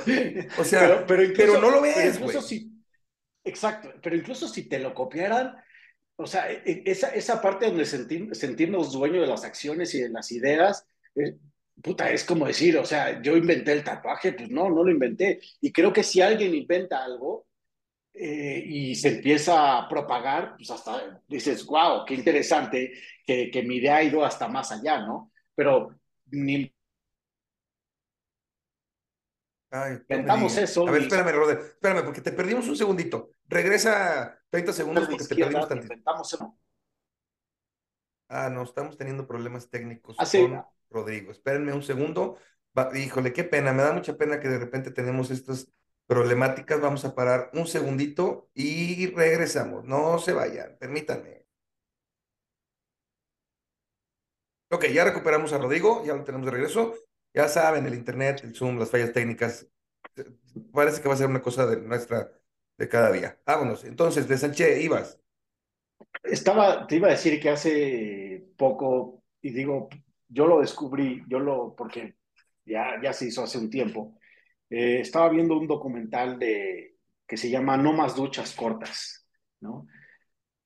[0.58, 2.38] O sea, pero, pero, no lo ves, güey.
[3.44, 5.54] Exacto, pero incluso si te lo copiaran,
[6.16, 10.10] o sea, e, e, esa, esa parte donde sentirnos dueños de las acciones y de
[10.10, 11.36] las ideas, eh,
[11.82, 15.42] puta, es como decir, o sea, yo inventé el tatuaje, pues no, no lo inventé.
[15.60, 17.48] Y creo que si alguien inventa algo
[18.14, 22.94] eh, y se empieza a propagar, pues hasta dices, wow, qué interesante
[23.26, 25.32] que, que mi idea ha ido hasta más allá, ¿no?
[25.56, 25.96] Pero
[26.28, 26.74] ni
[29.76, 30.88] Ay, Inventamos eso.
[30.88, 33.32] A ver, espérame, Roder, espérame, porque te perdimos un segundito.
[33.46, 35.96] Regresa 30 segundos porque te perdimos tantito.
[36.22, 36.60] Eso.
[38.28, 41.32] Ah, no, estamos teniendo problemas técnicos ah, con Rodrigo.
[41.32, 42.38] Espérenme un segundo.
[42.94, 45.74] híjole, qué pena, me da mucha pena que de repente tenemos estas
[46.08, 46.82] problemáticas.
[46.82, 49.86] Vamos a parar un segundito y regresamos.
[49.86, 51.46] No se vayan, permítanme.
[54.72, 56.96] Ok, ya recuperamos a Rodrigo, ya lo tenemos de regreso.
[57.34, 59.68] Ya saben, el internet, el Zoom, las fallas técnicas,
[60.72, 62.32] parece que va a ser una cosa de nuestra,
[62.78, 63.40] de cada día.
[63.46, 63.84] Vámonos.
[63.86, 65.20] Entonces, de Sánchez, ibas.
[66.24, 69.90] Estaba, te iba a decir que hace poco, y digo,
[70.28, 72.18] yo lo descubrí, yo lo, porque
[72.66, 74.18] ya, ya se hizo hace un tiempo,
[74.70, 76.98] eh, estaba viendo un documental de,
[77.28, 79.28] que se llama No más duchas cortas,
[79.60, 79.88] ¿no?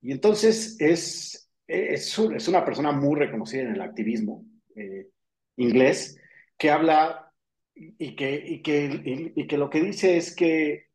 [0.00, 4.44] Y entonces es, es, una persona muy reconocida en el activismo
[4.76, 5.08] eh,
[5.56, 6.18] inglés,
[6.56, 7.32] que habla
[7.74, 10.86] y que, y, que, y, que lo que dice es que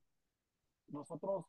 [0.89, 1.45] nosotros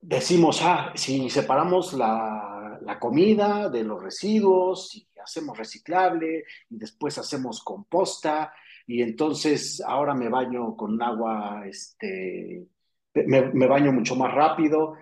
[0.00, 7.16] decimos, ah, si separamos la, la, comida de los residuos, y hacemos reciclable, y después
[7.18, 8.52] hacemos composta,
[8.86, 12.66] y entonces ahora me baño con agua, este,
[13.14, 14.94] me, me baño mucho más rápido,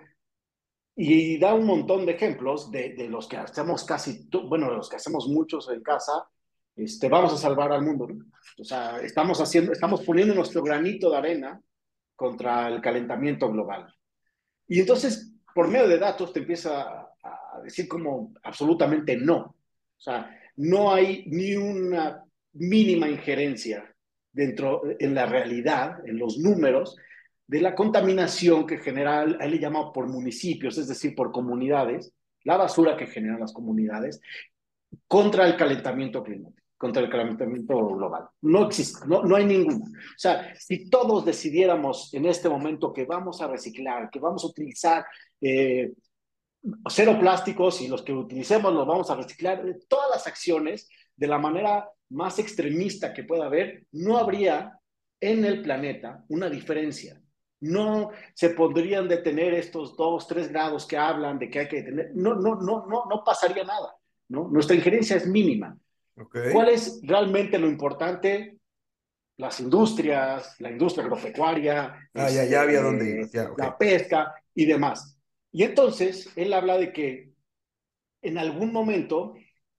[0.95, 4.89] y da un montón de ejemplos de, de los que hacemos casi, bueno, de los
[4.89, 6.27] que hacemos muchos en casa,
[6.75, 8.07] este, vamos a salvar al mundo.
[8.59, 11.61] O sea, estamos, haciendo, estamos poniendo nuestro granito de arena
[12.15, 13.93] contra el calentamiento global.
[14.67, 16.81] Y entonces, por medio de datos, te empieza
[17.23, 19.37] a, decir como absolutamente no.
[19.37, 22.22] O sea, no hay ni una
[22.53, 23.93] mínima injerencia
[24.31, 26.95] dentro, en la realidad, en los números,
[27.47, 32.13] de la contaminación que genera, él le llama por municipios, es decir, por comunidades,
[32.43, 34.21] la basura que generan las comunidades,
[35.07, 38.27] contra el calentamiento climático contra el calentamiento global.
[38.41, 39.85] No existe, no, no hay ninguno.
[39.85, 44.47] O sea, si todos decidiéramos en este momento que vamos a reciclar, que vamos a
[44.47, 45.05] utilizar
[45.39, 45.93] eh,
[46.89, 51.37] cero plásticos y los que utilicemos los vamos a reciclar, todas las acciones de la
[51.37, 54.79] manera más extremista que pueda haber, no habría
[55.19, 57.19] en el planeta una diferencia.
[57.61, 62.11] No se podrían detener estos dos, tres grados que hablan de que hay que detener.
[62.13, 63.95] No, no, no, no, no pasaría nada.
[64.27, 64.49] ¿no?
[64.49, 65.77] Nuestra injerencia es mínima.
[66.51, 68.57] ¿Cuál es realmente lo importante?
[69.37, 75.17] Las industrias, la industria agropecuaria, ah, ya, ya había donde la pesca y demás.
[75.51, 77.31] Y entonces él habla de que
[78.21, 79.33] en algún momento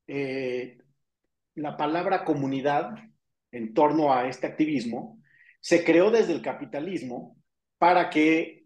[0.07, 0.79] eh,
[1.55, 2.95] la palabra comunidad
[3.53, 5.19] en torno a este activismo
[5.61, 7.37] se creó desde el capitalismo
[7.79, 8.65] para que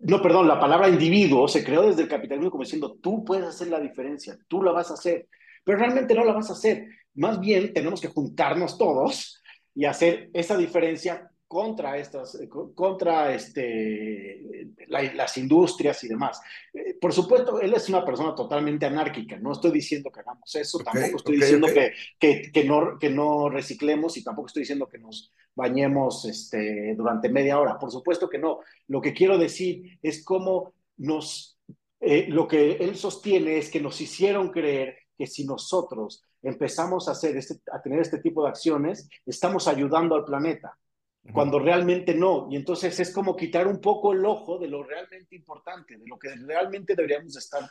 [0.00, 3.68] no, perdón, la palabra individuo se creó desde el capitalismo como diciendo, tú puedes hacer
[3.68, 5.28] la diferencia, tú la vas a hacer
[5.64, 6.86] pero realmente no la vas a hacer.
[7.14, 9.42] Más bien tenemos que juntarnos todos
[9.74, 16.40] y hacer esa diferencia contra estas, eh, contra este, las industrias y demás.
[16.72, 19.38] Eh, por supuesto, él es una persona totalmente anárquica.
[19.38, 23.48] No estoy diciendo que hagamos eso, tampoco estoy diciendo Que, que, que, no, que no
[23.48, 27.78] reciclemos y tampoco estoy diciendo que nos bañemos este, durante media hora.
[27.78, 28.60] Por supuesto que no.
[28.88, 31.58] Lo que quiero decir es cómo nos,
[32.00, 37.12] eh, lo que él sostiene es que nos hicieron creer que si nosotros empezamos a,
[37.12, 40.76] hacer este, a tener este tipo de acciones, estamos ayudando al planeta,
[41.32, 42.48] cuando realmente no.
[42.50, 46.18] Y entonces es como quitar un poco el ojo de lo realmente importante, de lo
[46.18, 47.62] que realmente deberíamos estar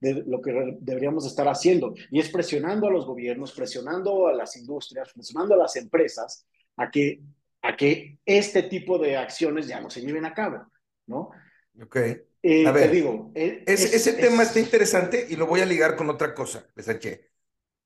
[0.00, 1.94] de lo que deberíamos estar haciendo.
[2.10, 6.90] Y es presionando a los gobiernos, presionando a las industrias, presionando a las empresas a
[6.90, 7.20] que,
[7.62, 10.66] a que este tipo de acciones ya no se lleven a cabo,
[11.06, 11.30] ¿no?
[11.80, 11.96] Ok.
[12.42, 16.10] Eh, a ver, digo, eh, ese tema está interesante y lo voy a ligar con
[16.10, 16.66] otra cosa,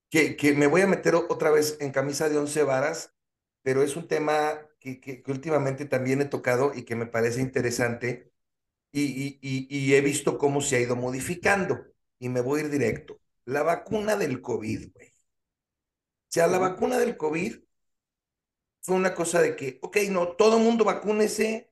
[0.09, 3.15] que, que me voy a meter otra vez en camisa de once varas
[3.61, 8.31] pero es un tema que, que, últimamente también he tocado y que me parece interesante
[8.91, 11.85] y, y, y, y he visto cómo se ha ido modificando.
[12.19, 13.19] Y me voy a ir directo.
[13.45, 15.09] La vacuna del COVID, güey.
[15.09, 17.55] O sea, la vacuna del COVID
[18.81, 21.71] fue una cosa de que, ok, no, todo el mundo vacúnese,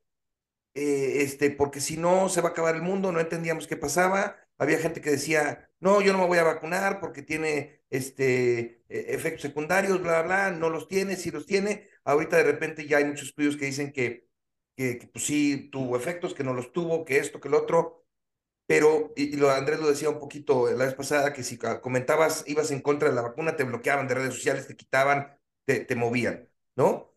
[0.76, 4.38] eh, este, porque si no se va a acabar el mundo, no entendíamos qué pasaba.
[4.58, 9.16] Había gente que decía, no, yo no me voy a vacunar porque tiene este, e,
[9.16, 11.90] efectos secundarios, bla, bla, no los tiene, sí los tiene.
[12.04, 14.28] Ahorita de repente ya hay muchos estudios que dicen que,
[14.76, 18.06] que, que pues sí tuvo efectos, que no los tuvo, que esto, que lo otro.
[18.68, 22.72] Pero, y, lo, Andrés lo decía un poquito la vez pasada, que si comentabas, ibas
[22.72, 26.50] en contra de la vacuna, te bloqueaban de redes sociales, te quitaban, te, te movían,
[26.76, 27.14] ¿no?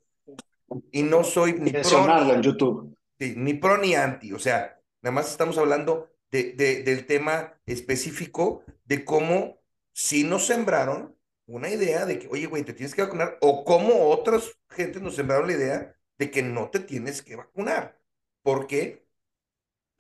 [0.93, 2.97] Y no soy ni pro, ni, en YouTube.
[3.19, 8.63] ni pro ni anti, o sea, nada más estamos hablando de, de, del tema específico
[8.85, 9.60] de cómo
[10.01, 14.09] si nos sembraron una idea de que, oye, güey, te tienes que vacunar, o cómo
[14.11, 18.01] otras gente nos sembraron la idea de que no te tienes que vacunar.
[18.43, 19.07] ¿Por qué?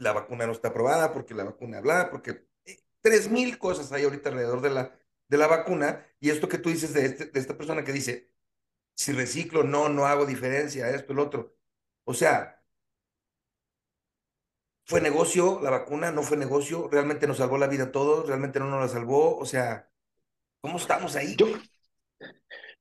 [0.00, 4.04] la vacuna no está aprobada, porque la vacuna habla, porque eh, tres mil cosas hay
[4.04, 6.06] ahorita alrededor de la, de la vacuna.
[6.20, 8.28] Y esto que tú dices de, este, de esta persona que dice,
[8.94, 11.56] si reciclo, no, no hago diferencia, esto, el otro.
[12.04, 12.59] O sea,
[14.90, 16.10] ¿fue negocio la vacuna?
[16.10, 16.88] ¿No fue negocio?
[16.90, 18.26] ¿Realmente nos salvó la vida a todos?
[18.26, 19.38] ¿Realmente no nos la salvó?
[19.38, 19.88] O sea,
[20.60, 21.36] ¿cómo estamos ahí?
[21.36, 21.46] Yo,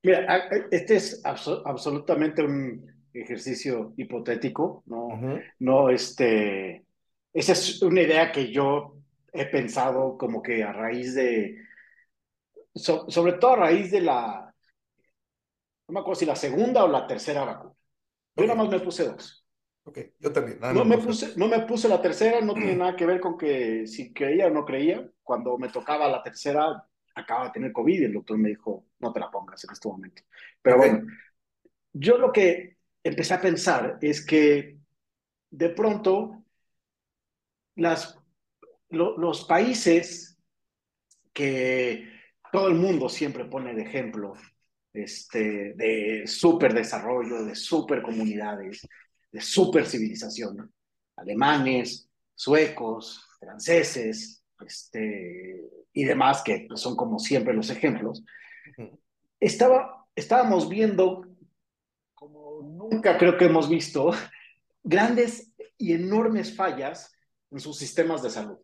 [0.02, 5.40] mira, este es absolutamente un ejercicio hipotético, ¿no?
[5.60, 6.84] No, este
[7.32, 8.96] esa es una idea que yo
[9.32, 11.58] he pensado como que a raíz de,
[12.74, 14.52] sobre todo a raíz de la,
[15.86, 17.74] no me acuerdo si la segunda o la tercera vacuna.
[18.34, 19.39] Yo nada más me puse dos.
[19.90, 20.58] Ok, yo también.
[20.60, 23.88] no, me puse, no me puse la tercera, no tiene nada que ver con que
[23.88, 25.04] si creía o no creía.
[25.20, 29.12] Cuando me tocaba la tercera, acaba de tener COVID y el doctor me dijo, no
[29.12, 30.22] te la pongas en este momento.
[30.62, 31.06] Pero bueno,
[31.92, 34.78] yo lo que empecé a pensar es que
[35.50, 36.44] de pronto
[37.74, 38.16] las,
[38.90, 40.38] los países
[41.32, 42.08] que
[42.52, 44.34] todo el mundo siempre pone de ejemplo
[44.92, 48.86] este, de súper desarrollo, de súper comunidades,
[49.32, 50.72] de súper civilización,
[51.16, 58.22] alemanes, suecos, franceses, este, y demás, que son como siempre los ejemplos,
[59.38, 61.26] estaba, estábamos viendo,
[62.14, 64.12] como nunca creo que hemos visto,
[64.82, 67.14] grandes y enormes fallas
[67.50, 68.58] en sus sistemas de salud.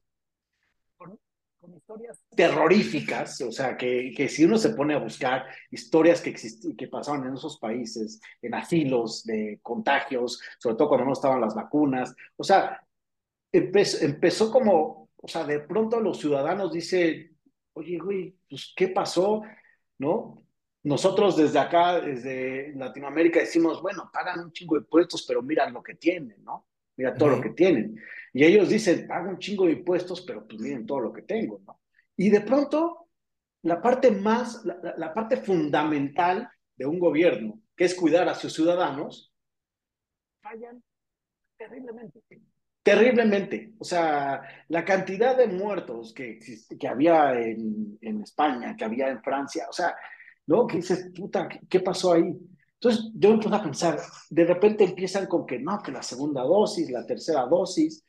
[1.67, 6.35] Con, historias terroríficas, o sea, que, que, si uno se pone a buscar historias que,
[6.77, 11.55] que pasaron en esos países, en asilos de contagios, sobre todo cuando no estaban las
[11.55, 12.81] vacunas, o sea,
[13.53, 17.37] empezó, empezó como, o sea, de pronto los ciudadanos dicen,
[17.73, 19.43] oye, güey, pues, ¿qué pasó?
[19.99, 20.43] ¿No?
[20.85, 25.83] Nosotros desde acá, desde Latinoamérica, decimos, bueno, pagan un chingo de impuestos, pero miran lo
[25.83, 26.69] que tienen, ¿no?
[26.97, 28.01] Mira todo lo que tienen.
[28.37, 31.63] Y ellos dicen, pago un chingo de impuestos, pero pues miren todo lo que tengo,
[31.67, 31.81] ¿no?
[32.19, 33.09] Y de pronto,
[33.63, 36.47] la parte más, la, la parte fundamental
[36.77, 39.33] de un gobierno, que es cuidar a sus ciudadanos,
[40.43, 40.83] fallan
[41.57, 42.21] terriblemente.
[42.83, 43.73] Terriblemente.
[43.79, 46.39] O sea, la cantidad de muertos que,
[46.79, 49.97] que había en, en España, que había en Francia, o sea,
[50.45, 50.67] ¿no?
[50.67, 52.37] Que dices, puta, ¿qué pasó ahí?
[52.75, 56.91] Entonces yo empiezo a pensar, de repente empiezan con que no, que la segunda dosis,
[56.91, 58.06] la tercera dosis,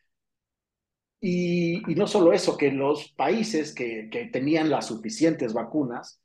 [1.19, 6.21] y, no solo eso, que los países que, que tenían las suficientes vacunas,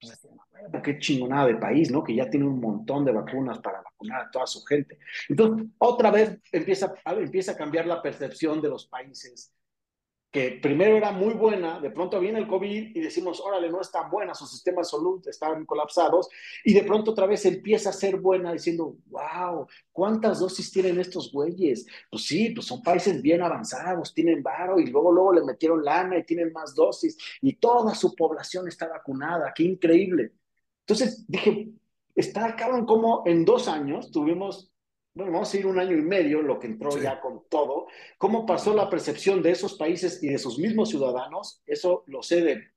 [0.00, 2.02] pues, qué chingonada de país, ¿no?
[2.02, 4.98] Que ya tiene un montón de vacunas para vacunar a toda su gente.
[5.28, 9.52] Entonces, otra vez empieza, empieza a cambiar la percepción de los países
[10.34, 13.92] que primero era muy buena, de pronto viene el COVID y decimos, órale, no es
[13.92, 16.28] tan buena, sus sistemas de salud están colapsados,
[16.64, 21.30] y de pronto otra vez empieza a ser buena diciendo, wow, ¿cuántas dosis tienen estos
[21.30, 21.86] güeyes?
[22.10, 26.18] Pues sí, pues son países bien avanzados, tienen varo, y luego, luego le metieron lana
[26.18, 30.32] y tienen más dosis, y toda su población está vacunada, qué increíble.
[30.80, 31.68] Entonces dije,
[32.12, 34.73] está cabrón como en dos años tuvimos
[35.14, 37.86] bueno, vamos a ir un año y medio, lo que entró ya con todo,
[38.18, 42.40] cómo pasó la percepción de esos países y de sus mismos ciudadanos, eso lo sé
[42.42, 42.72] de,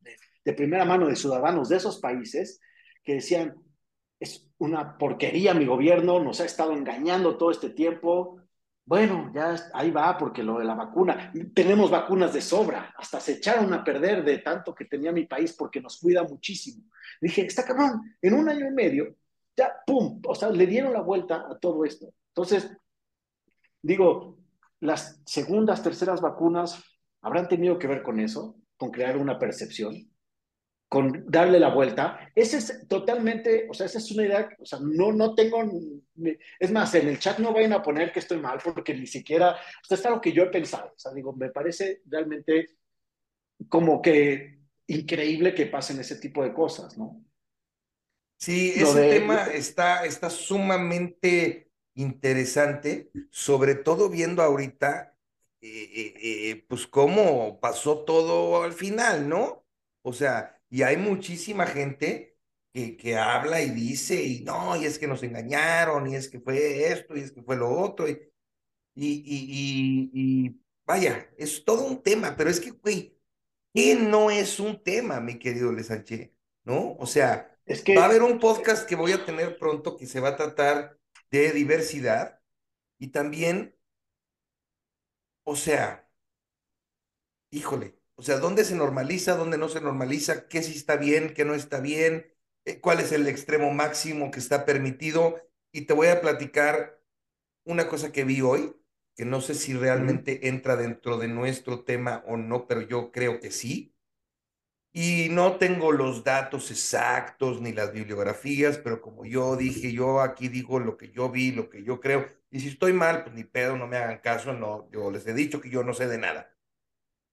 [0.45, 2.61] de, primera mano de ciudadanos de esos países,
[3.03, 3.55] que decían,
[4.19, 8.39] es una porquería mi gobierno, nos ha estado engañando todo este tiempo,
[8.85, 13.33] bueno, ya ahí va, porque lo de la vacuna, tenemos vacunas de sobra, hasta se
[13.33, 16.83] echaron a perder de tanto que tenía mi país porque nos cuida muchísimo.
[17.19, 19.15] Dije, está cabrón, en un año y medio,
[19.57, 22.13] ya, pum, o sea, le dieron la vuelta a todo esto.
[22.37, 22.71] Entonces,
[23.81, 24.37] digo,
[24.79, 26.83] las segundas, terceras vacunas
[27.21, 30.07] habrán tenido que ver con eso, con crear una percepción.
[30.89, 32.31] con darle la vuelta.
[32.33, 35.61] Ese es totalmente, o sea, esa es una idea, o sea, no, no tengo,
[36.59, 39.51] es más, en el chat no vayan a poner que estoy mal porque ni siquiera,
[39.51, 42.77] o sea, es algo que yo he pensado, o sea, digo, me parece realmente
[43.69, 47.23] como que increíble que pasen ese tipo de cosas, ¿no?
[48.39, 51.66] Sí, ese tema está, está sumamente
[51.97, 55.17] interesante, sobre todo viendo ahorita,
[55.61, 56.13] eh, eh,
[56.51, 59.65] eh, pues cómo pasó todo al final, ¿no?
[60.03, 62.37] O sea, y hay muchísima gente
[62.73, 66.39] que, que habla y dice, y no, y es que nos engañaron, y es que
[66.39, 68.19] fue esto, y es que fue lo otro, y,
[68.95, 73.17] y, y, y vaya, es todo un tema, pero es que, güey,
[73.73, 76.33] ¿qué no es un tema, mi querido Lesanche?
[76.63, 76.95] ¿No?
[76.99, 80.05] O sea, es que, va a haber un podcast que voy a tener pronto que
[80.05, 80.96] se va a tratar
[81.31, 82.41] de diversidad
[82.99, 83.75] y también,
[85.45, 86.07] o sea,
[87.51, 90.47] híjole, o sea, ¿dónde se normaliza, dónde no se normaliza?
[90.47, 92.27] ¿Qué sí está bien, qué no está bien?
[92.65, 95.35] Eh, ¿Cuál es el extremo máximo que está permitido?
[95.71, 97.01] Y te voy a platicar
[97.65, 98.75] una cosa que vi hoy,
[99.15, 103.41] que no sé si realmente entra dentro de nuestro tema o no, pero yo creo
[103.41, 103.96] que sí.
[104.93, 110.47] Y no tengo los datos exactos ni las bibliografías, pero como yo dije, yo aquí
[110.47, 112.27] digo lo que yo vi, lo que yo creo.
[112.49, 115.33] Y si estoy mal, pues ni pedo, no me hagan caso, no, yo les he
[115.33, 116.51] dicho que yo no sé de nada.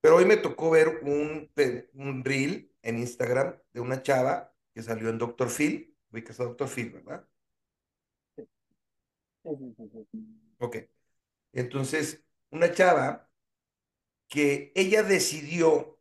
[0.00, 1.50] Pero hoy me tocó ver un,
[1.94, 5.50] un reel en Instagram de una chava que salió en Dr.
[5.50, 5.96] Phil.
[6.10, 6.68] Ubicas a Dr.
[6.68, 7.26] Phil, ¿verdad?
[10.58, 10.76] Ok.
[11.52, 13.30] Entonces, una chava
[14.28, 15.93] que ella decidió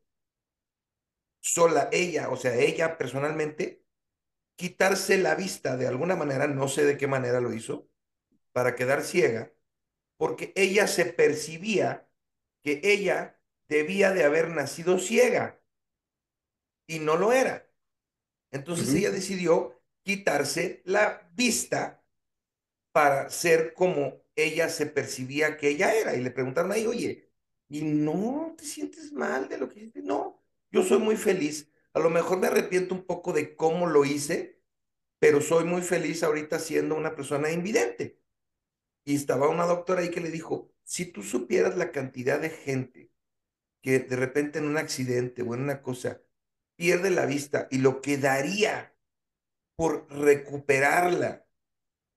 [1.44, 3.84] sola, ella, o sea, ella personalmente,
[4.56, 7.90] quitarse la vista de alguna manera, no sé de qué manera lo hizo,
[8.54, 9.54] para quedar ciega,
[10.18, 12.10] porque ella se percibía
[12.64, 13.40] que ella
[13.70, 15.62] debía de haber nacido ciega
[16.88, 17.68] y no lo era.
[18.52, 22.04] Entonces ella decidió quitarse la vista
[22.92, 26.16] para ser como ella se percibía que ella era.
[26.16, 27.30] Y le preguntaron ahí, oye,
[27.70, 30.02] ¿y no te sientes mal de lo que hiciste?
[30.02, 30.33] No,
[30.74, 31.72] yo soy muy feliz.
[31.94, 34.60] A lo mejor me arrepiento un poco de cómo lo hice,
[35.20, 38.20] pero soy muy feliz ahorita siendo una persona invidente.
[39.06, 43.12] Y estaba una doctora ahí que le dijo, si tú supieras la cantidad de gente
[43.82, 46.22] que de repente en un accidente o en una cosa
[46.76, 48.96] pierde la vista y lo que daría
[49.76, 51.46] por recuperarla,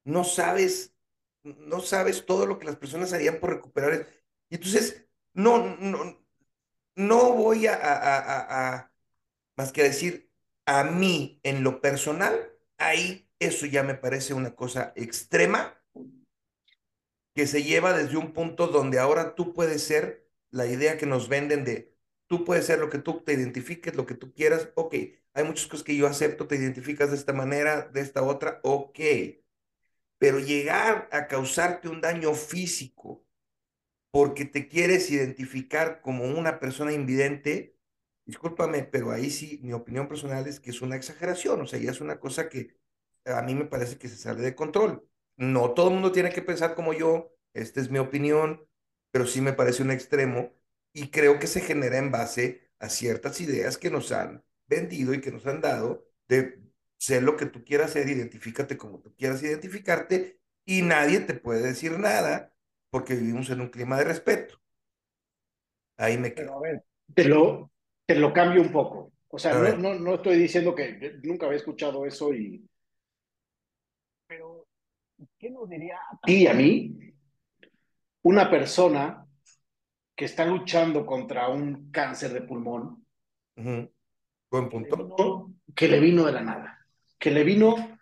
[0.03, 0.95] no sabes,
[1.43, 4.07] no sabes todo lo que las personas harían por recuperar.
[4.49, 6.26] Y entonces, no, no,
[6.97, 8.91] no voy a, a, a,
[9.55, 10.31] más que decir,
[10.65, 15.79] a mí en lo personal, ahí eso ya me parece una cosa extrema
[17.35, 21.29] que se lleva desde un punto donde ahora tú puedes ser la idea que nos
[21.29, 21.95] venden de
[22.25, 24.95] tú puedes ser lo que tú te identifiques, lo que tú quieras, ok,
[25.33, 28.99] hay muchas cosas que yo acepto, te identificas de esta manera, de esta otra, ok,
[30.17, 33.26] pero llegar a causarte un daño físico
[34.11, 37.75] porque te quieres identificar como una persona invidente,
[38.25, 41.91] discúlpame, pero ahí sí, mi opinión personal es que es una exageración, o sea, ya
[41.91, 42.77] es una cosa que
[43.25, 45.07] a mí me parece que se sale de control.
[45.37, 48.65] No todo el mundo tiene que pensar como yo, esta es mi opinión,
[49.11, 50.53] pero sí me parece un extremo
[50.93, 55.21] y creo que se genera en base a ciertas ideas que nos han vendido y
[55.21, 56.59] que nos han dado de
[56.97, 61.61] ser lo que tú quieras ser, identifícate como tú quieras identificarte y nadie te puede
[61.61, 62.53] decir nada
[62.89, 64.59] porque vivimos en un clima de respeto.
[65.97, 66.47] Ahí me quedo.
[66.47, 66.83] Pero a ver,
[67.13, 67.71] te lo,
[68.05, 69.11] te lo cambio un poco.
[69.29, 72.65] O sea, no, no, no, estoy diciendo que nunca había escuchado eso y...
[74.27, 74.67] Pero,
[75.37, 77.13] ¿qué nos diría a ti y a mí
[78.23, 79.27] una persona
[80.17, 83.05] que está luchando contra un cáncer de pulmón.
[83.55, 85.51] Buen punto.
[85.75, 86.87] Que le, vino, de la nada.
[87.19, 87.96] Que le vino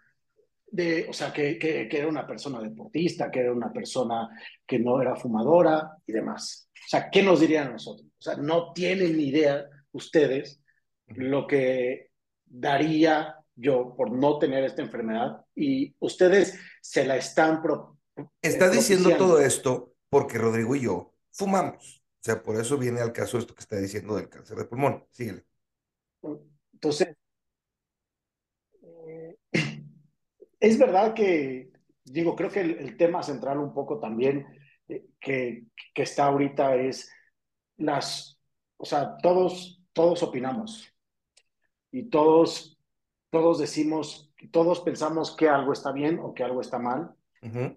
[0.75, 4.29] de, o sea, que, que, que, era una persona deportista, que era una persona
[4.65, 6.69] que no era fumadora y demás.
[6.73, 8.07] O sea, ¿qué nos dirían nosotros?
[8.07, 10.61] O sea, no tienen ni idea ustedes
[11.07, 12.09] lo que
[12.45, 17.95] daría yo por no tener esta enfermedad y ustedes se la están pro,
[18.41, 22.03] Está diciendo todo esto porque Rodrigo y yo fumamos.
[22.21, 25.05] O sea, por eso viene al caso esto que está diciendo del cáncer de pulmón.
[25.11, 25.45] Síguele.
[26.73, 27.15] Entonces,
[28.81, 29.37] eh,
[30.59, 31.71] es verdad que,
[32.03, 34.45] digo, creo que el, tema central un poco también
[34.87, 37.11] eh, que, que, está ahorita es
[37.77, 38.39] las,
[38.77, 40.91] o sea, todos, todos opinamos
[41.91, 42.79] y todos,
[43.29, 47.15] todos decimos, todos pensamos que algo está bien o que algo está mal.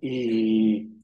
[0.01, 0.99] Y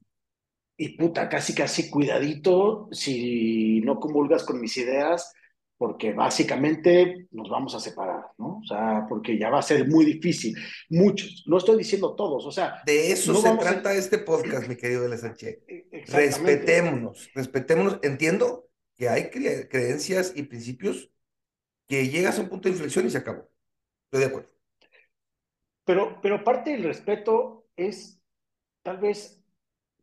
[0.77, 5.33] y puta, casi casi cuidadito, si no comulgas con mis ideas,
[5.77, 8.59] porque básicamente nos vamos a separar, ¿no?
[8.59, 10.57] O sea, porque ya va a ser muy difícil.
[10.89, 12.83] Muchos, no estoy diciendo todos, o sea...
[12.87, 15.43] De eso no se a- trata este podcast, mi querido LSH.
[15.67, 16.07] Exactamente.
[16.13, 17.99] Respetémonos, respetémonos.
[18.03, 21.11] Entiendo que hay cre- creencias y principios
[21.89, 23.51] que llegas a un punto de inflexión y se acabó.
[24.07, 24.51] Estoy de acuerdo.
[25.85, 28.21] Pero, pero parte del respeto es,
[28.83, 29.43] tal vez,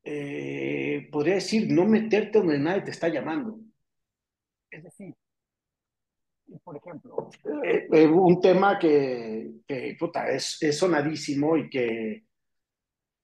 [0.03, 3.59] eh, podría decir, no meterte donde nadie te está llamando.
[4.69, 5.15] Es decir,
[6.59, 7.29] por ejemplo,
[7.63, 12.25] eh, eh, un tema que, que puta, es, es sonadísimo y que,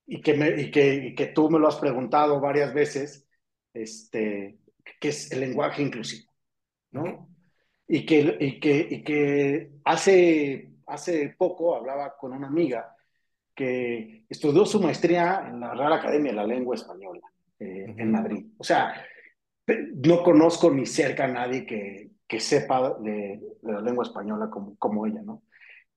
[0.05, 3.27] y, que me, y, que, y que tú me lo has preguntado varias veces,
[3.73, 4.57] este,
[4.99, 6.31] que es el lenguaje inclusivo,
[6.91, 7.29] ¿no?
[7.87, 12.95] Y que, y que, y que hace, hace poco hablaba con una amiga
[13.55, 17.21] que estudió su maestría en la Real Academia de la Lengua Española
[17.59, 17.99] eh, Ujú.
[17.99, 18.45] en Madrid.
[18.57, 19.05] O sea,
[19.67, 25.05] no conozco ni cerca a nadie que, que sepa de, la lengua española como, como
[25.05, 25.43] ella, ¿no?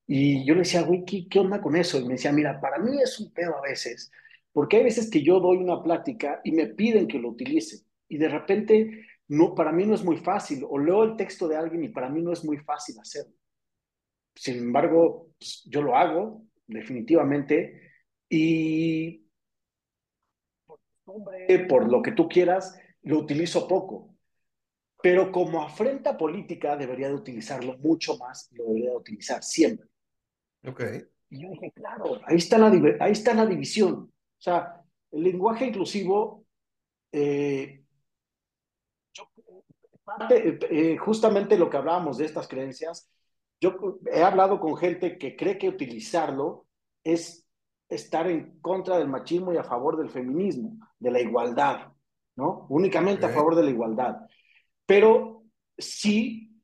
[0.07, 1.99] Y yo le decía, güey, ¿qué, ¿qué onda con eso?
[1.99, 4.11] Y me decía, mira, para mí es un pedo a veces,
[4.51, 8.17] porque hay veces que yo doy una plática y me piden que lo utilice, y
[8.17, 11.83] de repente, no, para mí no es muy fácil, o leo el texto de alguien
[11.83, 13.35] y para mí no es muy fácil hacerlo.
[14.35, 17.91] Sin embargo, pues, yo lo hago, definitivamente,
[18.29, 19.27] y
[21.05, 24.10] por por lo que tú quieras, lo utilizo poco.
[25.01, 29.87] Pero como afrenta política debería de utilizarlo mucho más, lo debería de utilizar siempre.
[30.67, 30.81] Ok.
[31.29, 32.67] Y yo dije, claro, ahí está la,
[32.99, 33.93] ahí está la división.
[33.93, 36.45] O sea, el lenguaje inclusivo,
[37.11, 37.83] eh,
[39.13, 39.29] yo-
[40.03, 43.09] parte- eh, justamente lo que hablábamos de estas creencias,
[43.59, 46.65] yo he hablado con gente que cree que utilizarlo
[47.03, 47.47] es
[47.89, 51.91] estar en contra del machismo y a favor del feminismo, de la igualdad,
[52.35, 52.65] ¿no?
[52.69, 53.35] Únicamente a Ok.
[53.35, 54.17] favor de la igualdad.
[54.91, 55.45] Pero
[55.77, 56.61] sí,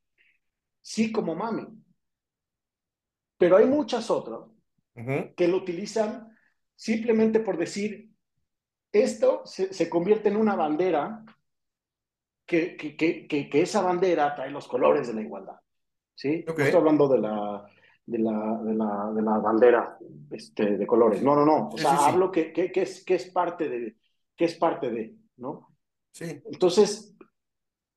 [0.81, 1.65] sí como mami.
[3.37, 4.39] Pero hay muchas otras
[4.97, 5.33] Ujú.
[5.33, 6.35] que lo utilizan
[6.75, 8.11] simplemente por decir,
[8.91, 11.23] esto se, se convierte en una bandera,
[12.45, 15.55] que, que, que, que, esa bandera trae los colores de la igualdad.
[16.13, 16.43] ¿sí?
[16.49, 16.57] Ok.
[16.57, 17.71] No estoy hablando de la,
[18.05, 19.97] de la, de la, de la bandera
[20.31, 21.23] este, de colores.
[21.23, 21.69] No, no, no.
[21.69, 22.03] O sea, sí, sí.
[22.09, 23.95] hablo que, es, que es parte de,
[24.35, 25.73] que es parte de, ¿no?
[26.11, 26.41] Sí.
[26.51, 27.16] Entonces,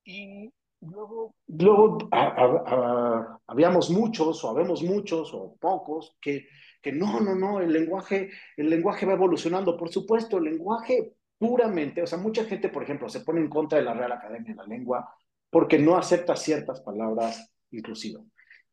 [0.04, 6.46] y luego, luego a, a, a, habíamos muchos, o habemos muchos, o pocos, que,
[6.82, 9.76] que no, no, no, el lenguaje, el lenguaje va evolucionando.
[9.76, 13.78] Por supuesto, el lenguaje puramente, o sea, mucha gente, por ejemplo, se pone en contra
[13.78, 15.14] de la Real Academia de la Lengua
[15.48, 18.24] porque no acepta ciertas palabras inclusivas.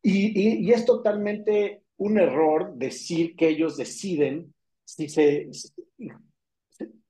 [0.02, 4.54] Y, y, y es totalmente un error decir que ellos deciden
[4.84, 5.50] si se,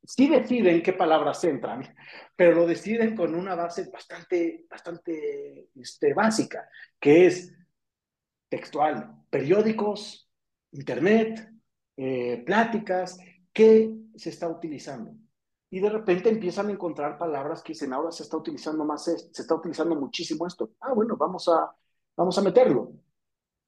[0.08, 1.94] sí deciden qué palabras entran,
[2.34, 6.66] pero lo deciden con una base bastante, bastante este, básica,
[6.98, 7.54] que es
[8.48, 10.30] textual, periódicos,
[10.72, 11.50] internet,
[11.94, 13.18] eh, pláticas,
[13.52, 15.12] ¿qué se está utilizando?
[15.68, 19.42] Y de repente empiezan a encontrar palabras que dicen, ahora se está utilizando más, se
[19.42, 20.70] está utilizando muchísimo esto.
[20.80, 21.70] Ah, bueno, vamos a,
[22.16, 22.94] vamos a meterlo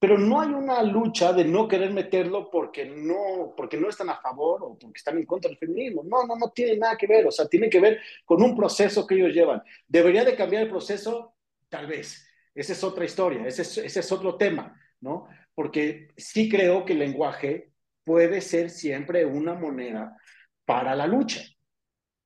[0.00, 4.18] pero no hay una lucha de no querer meterlo porque no, porque no están a
[4.18, 6.02] favor o porque están en contra del feminismo.
[6.02, 7.26] No, no, no tiene nada que ver.
[7.26, 9.62] O sea, tiene que ver con un proceso que ellos llevan.
[9.86, 11.34] ¿Debería de cambiar el proceso?
[11.68, 12.26] Tal vez.
[12.54, 15.28] Esa es otra historia, ese es, ese es otro tema, ¿no?
[15.54, 17.70] Porque sí creo que el lenguaje
[18.02, 20.16] puede ser siempre una moneda
[20.64, 21.42] para la lucha.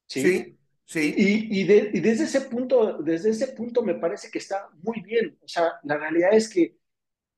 [0.06, 0.58] Sí, sí.
[0.84, 1.14] sí.
[1.16, 5.00] Y, y, de, y desde, ese punto, desde ese punto me parece que está muy
[5.00, 5.36] bien.
[5.42, 6.76] O sea, la realidad es que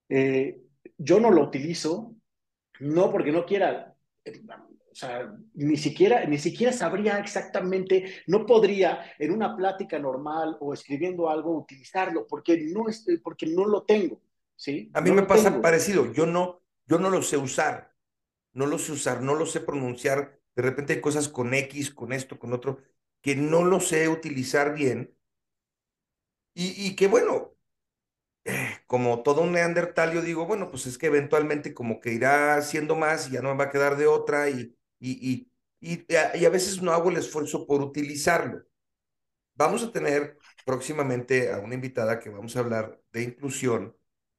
[0.08, 0.62] eh,
[0.98, 2.14] yo no lo utilizo,
[2.80, 3.94] no porque no quiera,
[4.24, 4.42] eh,
[4.90, 10.72] o sea, ni siquiera, ni siquiera sabría exactamente, no podría en una plática normal o
[10.72, 14.20] escribiendo algo utilizarlo, porque no, es, porque no lo tengo,
[14.54, 14.90] ¿sí?
[14.92, 15.60] A mí no me pasa tengo.
[15.60, 17.94] parecido, yo no, yo no lo sé usar,
[18.52, 22.12] no lo sé usar, no lo sé pronunciar, de repente hay cosas con X, con
[22.12, 22.82] esto, con otro,
[23.20, 25.14] que no lo sé utilizar bien,
[26.54, 27.55] y, y que bueno,
[28.86, 32.96] como todo un neandertal, yo digo, bueno, pues es que eventualmente como que irá siendo
[32.96, 36.06] más y ya no me va a quedar de otra y, y, y, y,
[36.40, 38.64] y a veces no hago el esfuerzo por utilizarlo.
[39.54, 43.96] Vamos a tener próximamente a una invitada que vamos a hablar de inclusión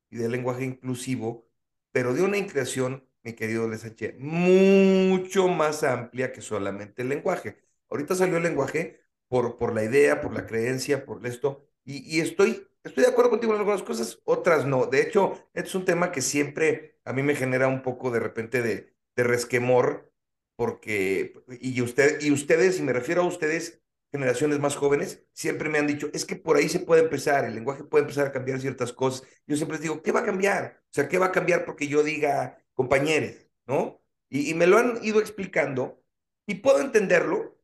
[0.09, 1.47] y de lenguaje inclusivo,
[1.91, 7.57] pero de una inclusión, mi querido Lesache, mucho más amplia que solamente el lenguaje.
[7.89, 12.21] Ahorita salió el lenguaje por, por la idea, por la creencia, por esto, y, y
[12.21, 14.85] estoy estoy de acuerdo contigo en algunas cosas, otras no.
[14.87, 18.19] De hecho, este es un tema que siempre a mí me genera un poco de
[18.19, 20.11] repente de, de resquemor,
[20.55, 23.81] porque, y, usted, y ustedes, y me refiero a ustedes,
[24.11, 27.55] generaciones más jóvenes siempre me han dicho, es que por ahí se puede empezar, el
[27.55, 29.27] lenguaje puede empezar a cambiar ciertas cosas.
[29.45, 30.81] Yo siempre les digo, ¿qué va a cambiar?
[30.85, 33.35] O sea, ¿qué va a cambiar porque yo diga compañeros,
[33.65, 34.01] ¿no?
[34.29, 36.01] Y, y me lo han ido explicando
[36.45, 37.59] y puedo entenderlo,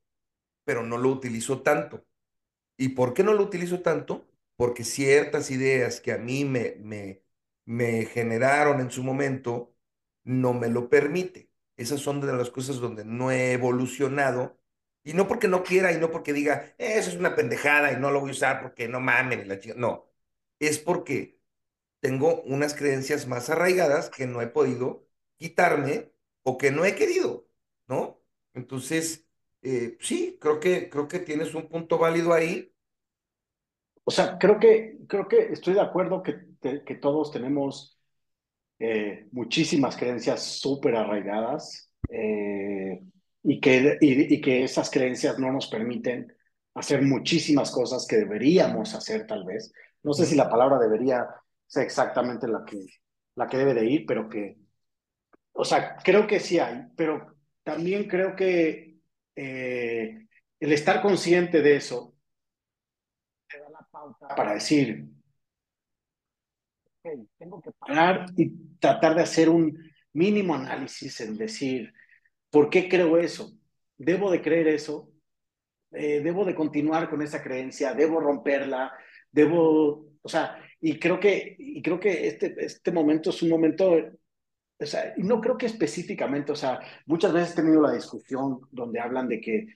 [0.66, 2.06] pero no lo utilizo tanto.
[2.78, 4.28] ¿Y por qué no lo utilizo tanto?
[4.56, 6.78] Porque ciertas ideas que a mí me,
[7.66, 9.76] me, generaron en su momento
[10.24, 11.50] no me lo permite.
[11.78, 14.60] Esas son de las cosas donde no he evolucionado.
[15.04, 18.12] Y no porque no quiera y no porque diga, eso es una pendejada y no
[18.12, 19.48] lo voy a usar porque no mamen.
[19.50, 20.08] La no,
[20.60, 21.40] es porque
[22.00, 27.48] tengo unas creencias más arraigadas que no he podido quitarme o que no he querido,
[27.88, 28.22] ¿no?
[28.54, 29.26] Entonces,
[29.62, 32.73] eh, sí, creo que, creo que tienes un punto válido ahí.
[34.06, 36.48] O sea, creo que, creo que estoy de acuerdo que,
[36.86, 37.98] que todos tenemos
[38.80, 43.02] eh, muchísimas creencias súper arraigadas eh,
[43.44, 46.34] y, que, y, que esas creencias no nos permiten
[46.74, 49.72] hacer muchísimas cosas que deberíamos hacer tal vez.
[50.02, 51.26] No sé si la palabra debería
[51.66, 52.86] ser exactamente la que,
[53.36, 54.58] la que debe de ir, pero que,
[55.54, 58.98] o sea, creo que sí hay, pero también creo que
[59.36, 60.28] eh,
[60.60, 62.13] el estar consciente de eso
[64.04, 65.06] pauta para decir,
[67.38, 68.50] tengo que parar y
[68.80, 69.78] tratar de hacer un
[70.14, 71.94] mínimo análisis en decir,
[72.50, 73.52] ¿por qué creo eso?
[73.98, 75.10] ¿Debo de creer eso?
[75.92, 77.94] Eh, ¿Debo de continuar con esa creencia?
[77.94, 78.92] ¿Debo romperla?
[79.32, 83.96] ¿Debo, o sea, y creo que, y creo que este, este momento es un momento,
[84.80, 89.00] o sea, no creo que específicamente, o sea, muchas veces he tenido la discusión donde
[89.00, 89.68] hablan de que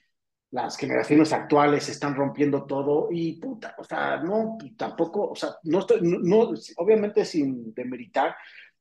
[0.50, 5.80] las generaciones actuales están rompiendo todo y puta, o sea, no, tampoco, o sea, no
[5.80, 8.34] estoy, no, obviamente sin demeritar,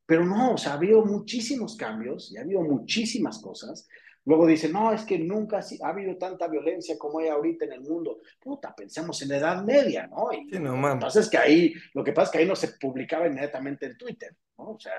[0.06, 3.88] pero no, o sea, ha habido muchísimos cambios y ha habido muchísimas cosas.
[4.24, 7.82] Luego dicen, no, es que nunca ha habido tanta violencia como hay ahorita en el
[7.82, 8.20] mundo.
[8.42, 10.34] Puta, pensemos en la Edad Media, ¿no?
[10.34, 12.46] Y sí, no, lo que pasa es que ahí, lo que pasa es que ahí
[12.46, 14.72] no se publicaba inmediatamente en Twitter, ¿no?
[14.72, 14.94] O sea,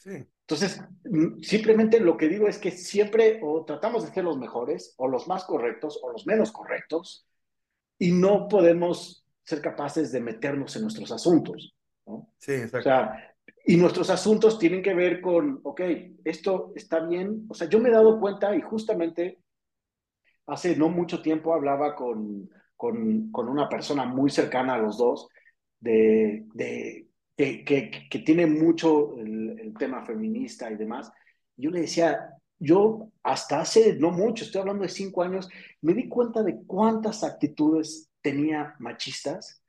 [0.00, 0.26] sí.
[0.50, 4.94] Entonces, mm, simplemente lo que digo es que siempre o tratamos de ser los mejores,
[4.96, 7.24] o los más correctos, o los menos correctos,
[7.96, 11.76] y no podemos ser capaces de meternos en nuestros asuntos.
[12.04, 12.32] ¿no?
[12.38, 12.78] Sí, exacto.
[12.78, 13.34] O sea,
[13.64, 15.82] y nuestros asuntos tienen que ver con, ok,
[16.24, 17.46] esto está bien.
[17.48, 19.38] O sea, yo me he dado cuenta y justamente
[20.46, 25.28] hace no mucho tiempo hablaba con, con, con una persona muy cercana a los dos
[25.78, 27.06] de, de
[27.64, 31.10] que, que, tiene mucho el, tema feminista y demás.
[31.56, 35.48] Yo le decía, yo hasta hace no mucho, estoy hablando de cinco años,
[35.80, 39.62] me di cuenta de cuántas actitudes tenía machistas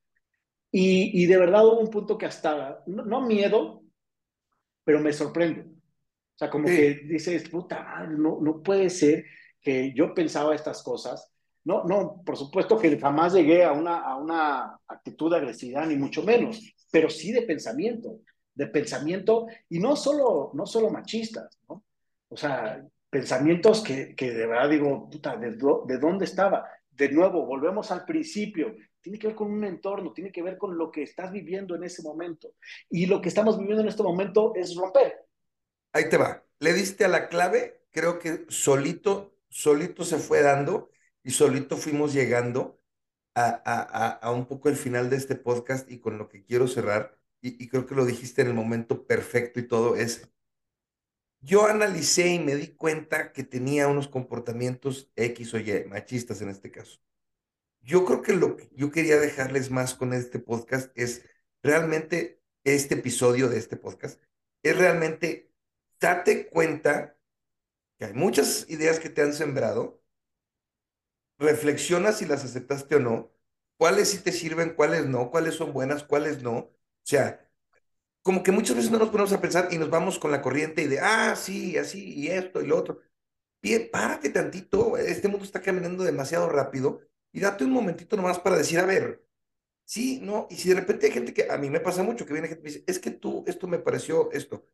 [0.69, 3.83] y, y de verdad hubo un punto que hasta, no, miedo,
[4.83, 5.61] pero me sorprende.
[5.61, 9.25] O sea, como que dices, puta, no, no puede ser
[9.61, 11.31] que yo pensaba estas cosas.
[11.63, 15.95] No, no, por supuesto que jamás llegué a una, a una actitud de agresividad, ni
[15.95, 16.59] mucho menos
[16.91, 18.19] pero sí de pensamiento,
[18.53, 21.83] de pensamiento, y no solo, no solo machistas, ¿no?
[22.29, 26.67] O sea, pensamientos que, que de verdad digo, puta, ¿de, ¿de dónde estaba?
[26.91, 30.77] De nuevo, volvemos al principio, tiene que ver con un entorno, tiene que ver con
[30.77, 32.53] lo que estás viviendo en ese momento.
[32.89, 35.25] Y lo que estamos viviendo en este momento es romper.
[35.93, 36.43] Ahí te va.
[36.59, 40.91] Le diste a la clave, creo que solito, solito se fue dando
[41.23, 42.79] y solito fuimos llegando
[43.35, 47.67] a, un poco el final de este podcast y con lo que quiero cerrar, y,
[47.69, 50.29] creo que lo dijiste en el momento perfecto y todo, es,
[51.39, 56.49] yo analicé y me di cuenta que tenía unos comportamientos X o Y, machistas en
[56.49, 56.99] este caso.
[57.81, 61.25] Yo creo que lo que yo quería dejarles más con este podcast es
[61.63, 64.21] realmente este episodio de este podcast,
[64.63, 65.51] es realmente
[65.99, 67.17] date cuenta
[67.97, 70.00] que hay muchas ideas que te han sembrado,
[71.41, 73.31] reflexiona si las aceptaste o no,
[73.77, 76.57] cuáles sí te sirven, cuáles no, cuáles son buenas, cuáles no.
[76.57, 76.71] O
[77.03, 77.49] sea,
[78.23, 80.83] como que muchas veces no nos ponemos a pensar y nos vamos con la corriente
[80.83, 82.99] y de, ah, sí, así, y esto y lo otro.
[83.61, 88.57] Bien, párate tantito, este mundo está caminando demasiado rápido y date un momentito nomás para
[88.57, 89.25] decir, a ver,
[89.85, 92.33] sí, no, y si de repente hay gente que, a mí me pasa mucho, que
[92.33, 94.65] viene gente y me dice, es que tú, esto me pareció esto.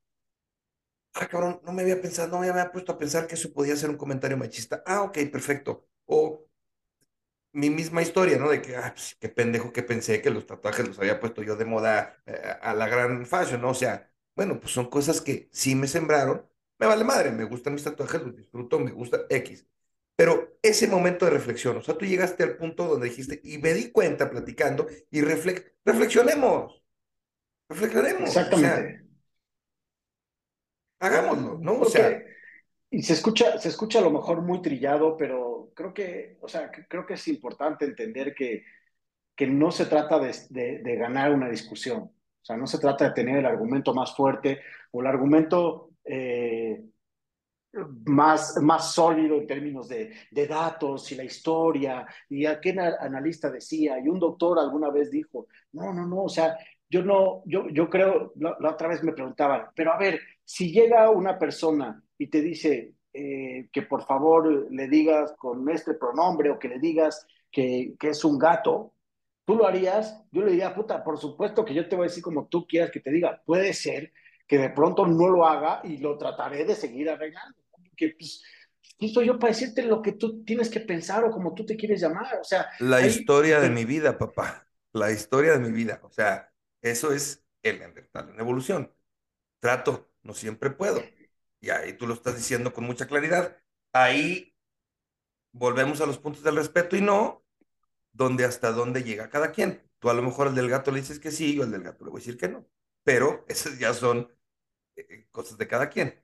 [1.13, 3.75] Ah, cabrón, no me había pensado, no me había puesto a pensar que eso podía
[3.75, 4.83] ser un comentario machista.
[4.85, 5.87] Ah, ok, perfecto.
[6.05, 6.46] O
[7.57, 8.49] mi misma historia, ¿no?
[8.49, 11.55] De que, ah, pues, qué pendejo que pensé que los tatuajes los había puesto yo
[11.55, 13.71] de moda eh, a la gran fashion, ¿no?
[13.71, 16.47] O sea, bueno, pues son cosas que sí me sembraron.
[16.77, 19.65] Me vale madre, me gustan mis tatuajes, los disfruto, me gusta X.
[20.15, 23.73] Pero ese momento de reflexión, o sea, tú llegaste al punto donde dijiste, y me
[23.73, 26.83] di cuenta platicando, y reflexionemos.
[27.69, 28.29] Reflexionemos.
[28.29, 29.03] Exactamente.
[30.99, 31.79] hagámoslo, ¿no?
[31.79, 32.21] O sea,
[32.91, 36.71] y se escucha, se escucha a lo mejor muy trillado, pero creo que, o sea,
[36.71, 38.63] creo que es importante entender que,
[39.35, 41.99] que no se trata de, de, ganar una discusión.
[41.99, 44.59] O sea, no se trata de tener el argumento más fuerte
[44.91, 46.83] o el argumento eh,
[48.05, 53.51] más, más sólido en términos de, de, datos y la historia, y a qué analista
[53.51, 56.57] decía, y un doctor alguna vez dijo, no, no, no, o sea,
[56.89, 60.71] yo no, yo, yo creo, la, la otra vez me preguntaban, pero a ver, si
[60.71, 66.49] llega una persona y te dice eh, que por favor le digas con este pronombre
[66.49, 68.93] o que le digas que, que es un gato,
[69.45, 70.23] ¿tú lo harías?
[70.31, 72.91] Yo le diría, puta, por supuesto que yo te voy a decir como tú quieras
[72.91, 74.11] que te diga, puede ser
[74.47, 77.57] que de pronto no lo haga y lo trataré de seguir arreglando
[77.97, 78.41] que pues,
[78.97, 81.75] ¿quién soy yo para decirte lo que tú tienes que pensar o como tú te
[81.75, 82.39] quieres llamar?
[82.39, 85.99] O sea, la historia de mi vida, papá, la historia de mi vida.
[86.03, 88.93] O sea, eso es el Neandertal en evolución.
[89.59, 91.01] Trato, no siempre puedo.
[91.59, 93.57] Y ahí tú lo estás diciendo con mucha claridad.
[93.93, 94.55] Ahí
[95.51, 97.43] volvemos a los puntos del respeto y no,
[98.11, 99.81] donde hasta dónde llega cada quien.
[99.99, 102.05] Tú a lo mejor al del gato le dices que sí, yo al del gato
[102.05, 102.67] le voy a decir que no.
[103.03, 104.31] Pero esas ya son
[104.95, 106.23] eh, cosas de cada quien.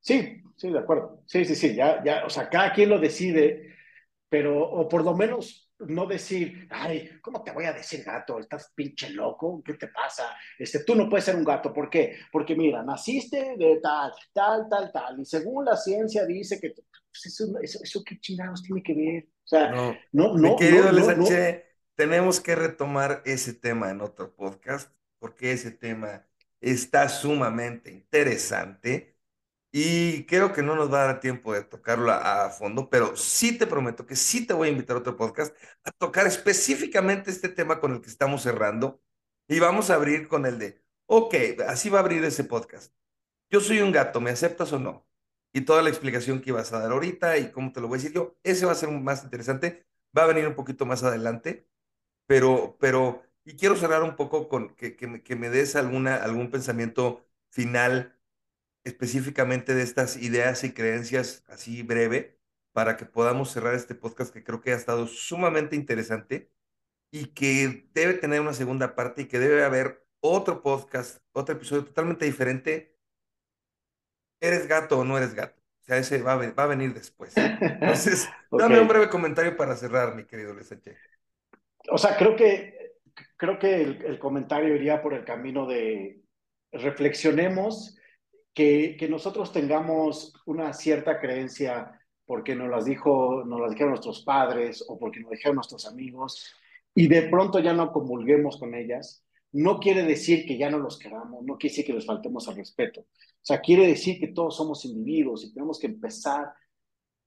[0.00, 1.22] Sí, sí, de acuerdo.
[1.26, 3.74] Sí, sí, sí, ya, ya, o sea, cada quien lo decide,
[4.28, 8.38] pero, o por lo menos no decir, ay, ¿cómo te voy a decir gato?
[8.38, 9.62] ¿Estás pinche loco?
[9.64, 10.36] ¿Qué te pasa?
[10.58, 11.72] Este, tú no puedes ser un gato.
[11.72, 12.16] ¿Por qué?
[12.32, 17.26] Porque mira, naciste de tal, tal, tal, tal, y según la ciencia dice que, pues
[17.26, 19.24] eso, eso, eso qué chingados tiene que ver.
[19.24, 20.50] O sea, no, no, no.
[20.50, 21.26] Mi querido no, no,
[21.94, 26.26] tenemos que retomar ese tema en otro podcast, porque ese tema
[26.60, 29.17] está sumamente interesante
[29.70, 34.06] y creo que no nos va tiempo de tocarlo a, fondo, pero sí te prometo
[34.06, 35.54] que sí te voy a invitar a otro podcast
[35.84, 39.02] a tocar específicamente este tema con el que estamos cerrando.
[39.48, 41.34] Y vamos a abrir con el de, ok,
[41.68, 42.94] así va a abrir ese podcast.
[43.50, 45.06] Yo soy un gato, ¿me aceptas o no?
[45.52, 48.00] Y toda la explicación que ibas a dar ahorita y cómo te lo voy a
[48.02, 51.66] decir yo, ese va a ser más interesante, va a venir un poquito más adelante,
[52.26, 56.50] pero, pero, y quiero cerrar un poco con que, que, que me des alguna, algún
[56.50, 58.17] pensamiento final
[58.88, 62.38] específicamente de estas ideas y creencias así breve
[62.72, 66.50] para que podamos cerrar este podcast que creo que ha estado sumamente interesante
[67.10, 71.84] y que debe tener una segunda parte y que debe haber otro podcast, otro episodio
[71.84, 72.96] totalmente diferente.
[74.40, 75.60] ¿Eres gato o no eres gato?
[75.80, 77.36] O sea, ese va a, va a venir después.
[77.36, 78.68] Entonces, okay.
[78.68, 80.96] dame un breve comentario para cerrar, mi querido Lesache.
[81.90, 82.96] O sea, creo que,
[83.36, 86.22] creo que el, el comentario iría por el camino de
[86.72, 87.97] reflexionemos
[88.58, 91.92] que, nosotros tengamos una cierta creencia
[92.26, 96.52] porque nos las dijo, nos las dijeron nuestros padres o porque nos dijeron nuestros amigos
[96.92, 100.98] y de pronto ya no comulguemos con ellas, no quiere decir que ya no los
[100.98, 103.02] queramos, no quiere decir que les faltemos al respeto.
[103.02, 106.52] O sea, quiere decir que todos somos individuos y tenemos que empezar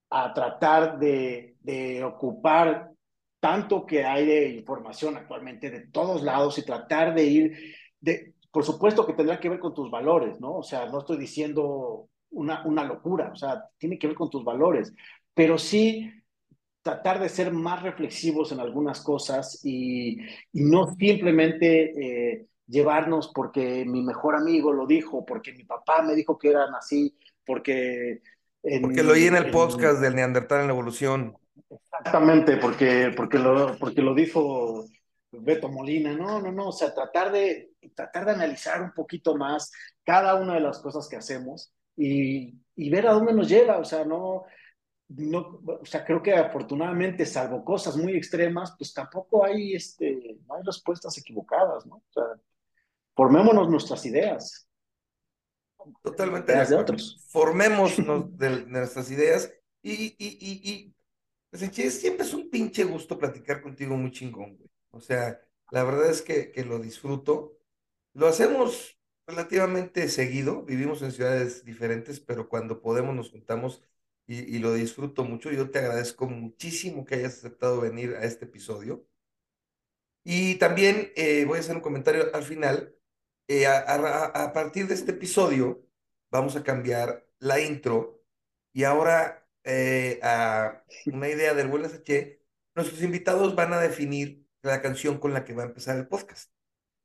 [0.10, 2.92] a tratar de, de ocupar
[3.40, 8.64] tanto que hay de información actualmente de todos lados y tratar de ir, de, por
[8.64, 10.58] supuesto que tendrá que ver con tus valores, ¿no?
[10.58, 14.44] O sea, no estoy diciendo una, una locura, o sea, tiene que ver con tus
[14.44, 14.94] valores,
[15.34, 16.12] pero sí
[16.82, 20.20] tratar de ser más reflexivos en algunas cosas y,
[20.52, 26.16] y no simplemente eh, llevarnos porque mi mejor amigo lo dijo, porque mi papá me
[26.16, 28.22] dijo que eran así, porque...
[28.64, 31.36] En, porque lo oí en el en, podcast del Neandertal en la evolución.
[31.70, 34.86] Exactamente, porque, porque, lo, porque lo dijo
[35.32, 39.72] Beto Molina, no, no, no, o sea, tratar de, tratar de analizar un poquito más
[40.04, 43.86] cada una de las cosas que hacemos y, y ver a dónde nos lleva, o
[43.86, 44.46] sea, no,
[45.08, 50.56] no, o sea, creo que afortunadamente, salvo cosas muy extremas, pues tampoco hay, este, no
[50.56, 51.96] hay respuestas equivocadas, ¿no?
[51.96, 52.24] O sea,
[53.16, 54.68] formémonos nuestras ideas.
[56.04, 56.54] Totalmente.
[56.54, 57.26] De otros.
[57.30, 57.98] Formémonos
[58.38, 59.52] de, de, nuestras ideas
[59.82, 60.96] y, y, y, y
[61.50, 64.70] pues, siempre es un pinche gusto platicar contigo muy chingón, güey.
[64.92, 67.58] O sea, la verdad es que, que lo disfruto.
[68.14, 73.84] Lo hacemos relativamente seguido, vivimos en ciudades diferentes, pero cuando podemos nos juntamos
[74.28, 75.52] y, y, lo disfruto mucho.
[75.52, 79.06] Yo te agradezco muchísimo que hayas aceptado venir a este episodio.
[80.24, 82.96] Y también eh, voy a hacer un comentario al final.
[83.48, 85.86] Eh, a, a, a, partir de este episodio
[86.30, 88.24] vamos a cambiar la intro
[88.74, 92.40] y ahora eh, a una idea del buen SH,
[92.76, 96.52] nuestros invitados van a definir la canción con la que va a empezar el podcast.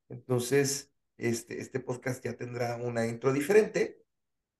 [0.08, 4.02] Entonces, este, este podcast ya tendrá una intro diferente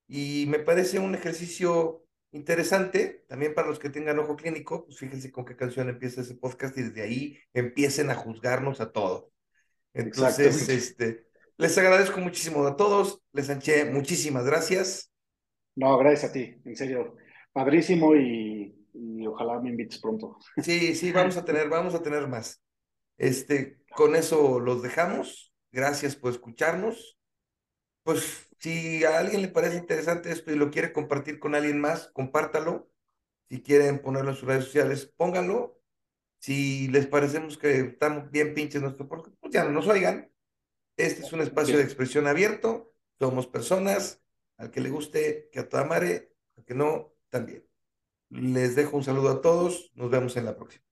[0.07, 5.31] y me parece un ejercicio interesante también para los que tengan ojo clínico, pues fíjense
[5.31, 9.25] con qué canción empieza ese podcast y desde ahí empiecen a juzgarnos a todos.
[9.93, 11.27] Entonces, este,
[11.57, 15.11] les agradezco muchísimo a todos, les anché muchísimas gracias
[15.75, 17.15] No, gracias a ti, en serio.
[17.53, 20.37] Padrísimo y, y ojalá me invites pronto.
[20.57, 22.61] Sí, sí, vamos a tener, vamos a tener más.
[23.17, 25.53] Este, con eso los dejamos.
[25.71, 27.17] Gracias por escucharnos.
[28.03, 32.07] Pues si a alguien le parece interesante esto y lo quiere compartir con alguien más,
[32.13, 32.89] compártalo.
[33.49, 35.79] Si quieren ponerlo en sus redes sociales, pónganlo.
[36.39, 40.31] Si les parecemos que estamos bien pinches nuestro pues ya no nos oigan.
[40.95, 42.93] Este es un espacio de expresión abierto.
[43.19, 44.21] Somos personas.
[44.57, 46.33] Al que le guste, que a toda madre.
[46.55, 47.67] Al que no, también.
[48.29, 49.91] Les dejo un saludo a todos.
[49.95, 50.86] Nos vemos en la próxima.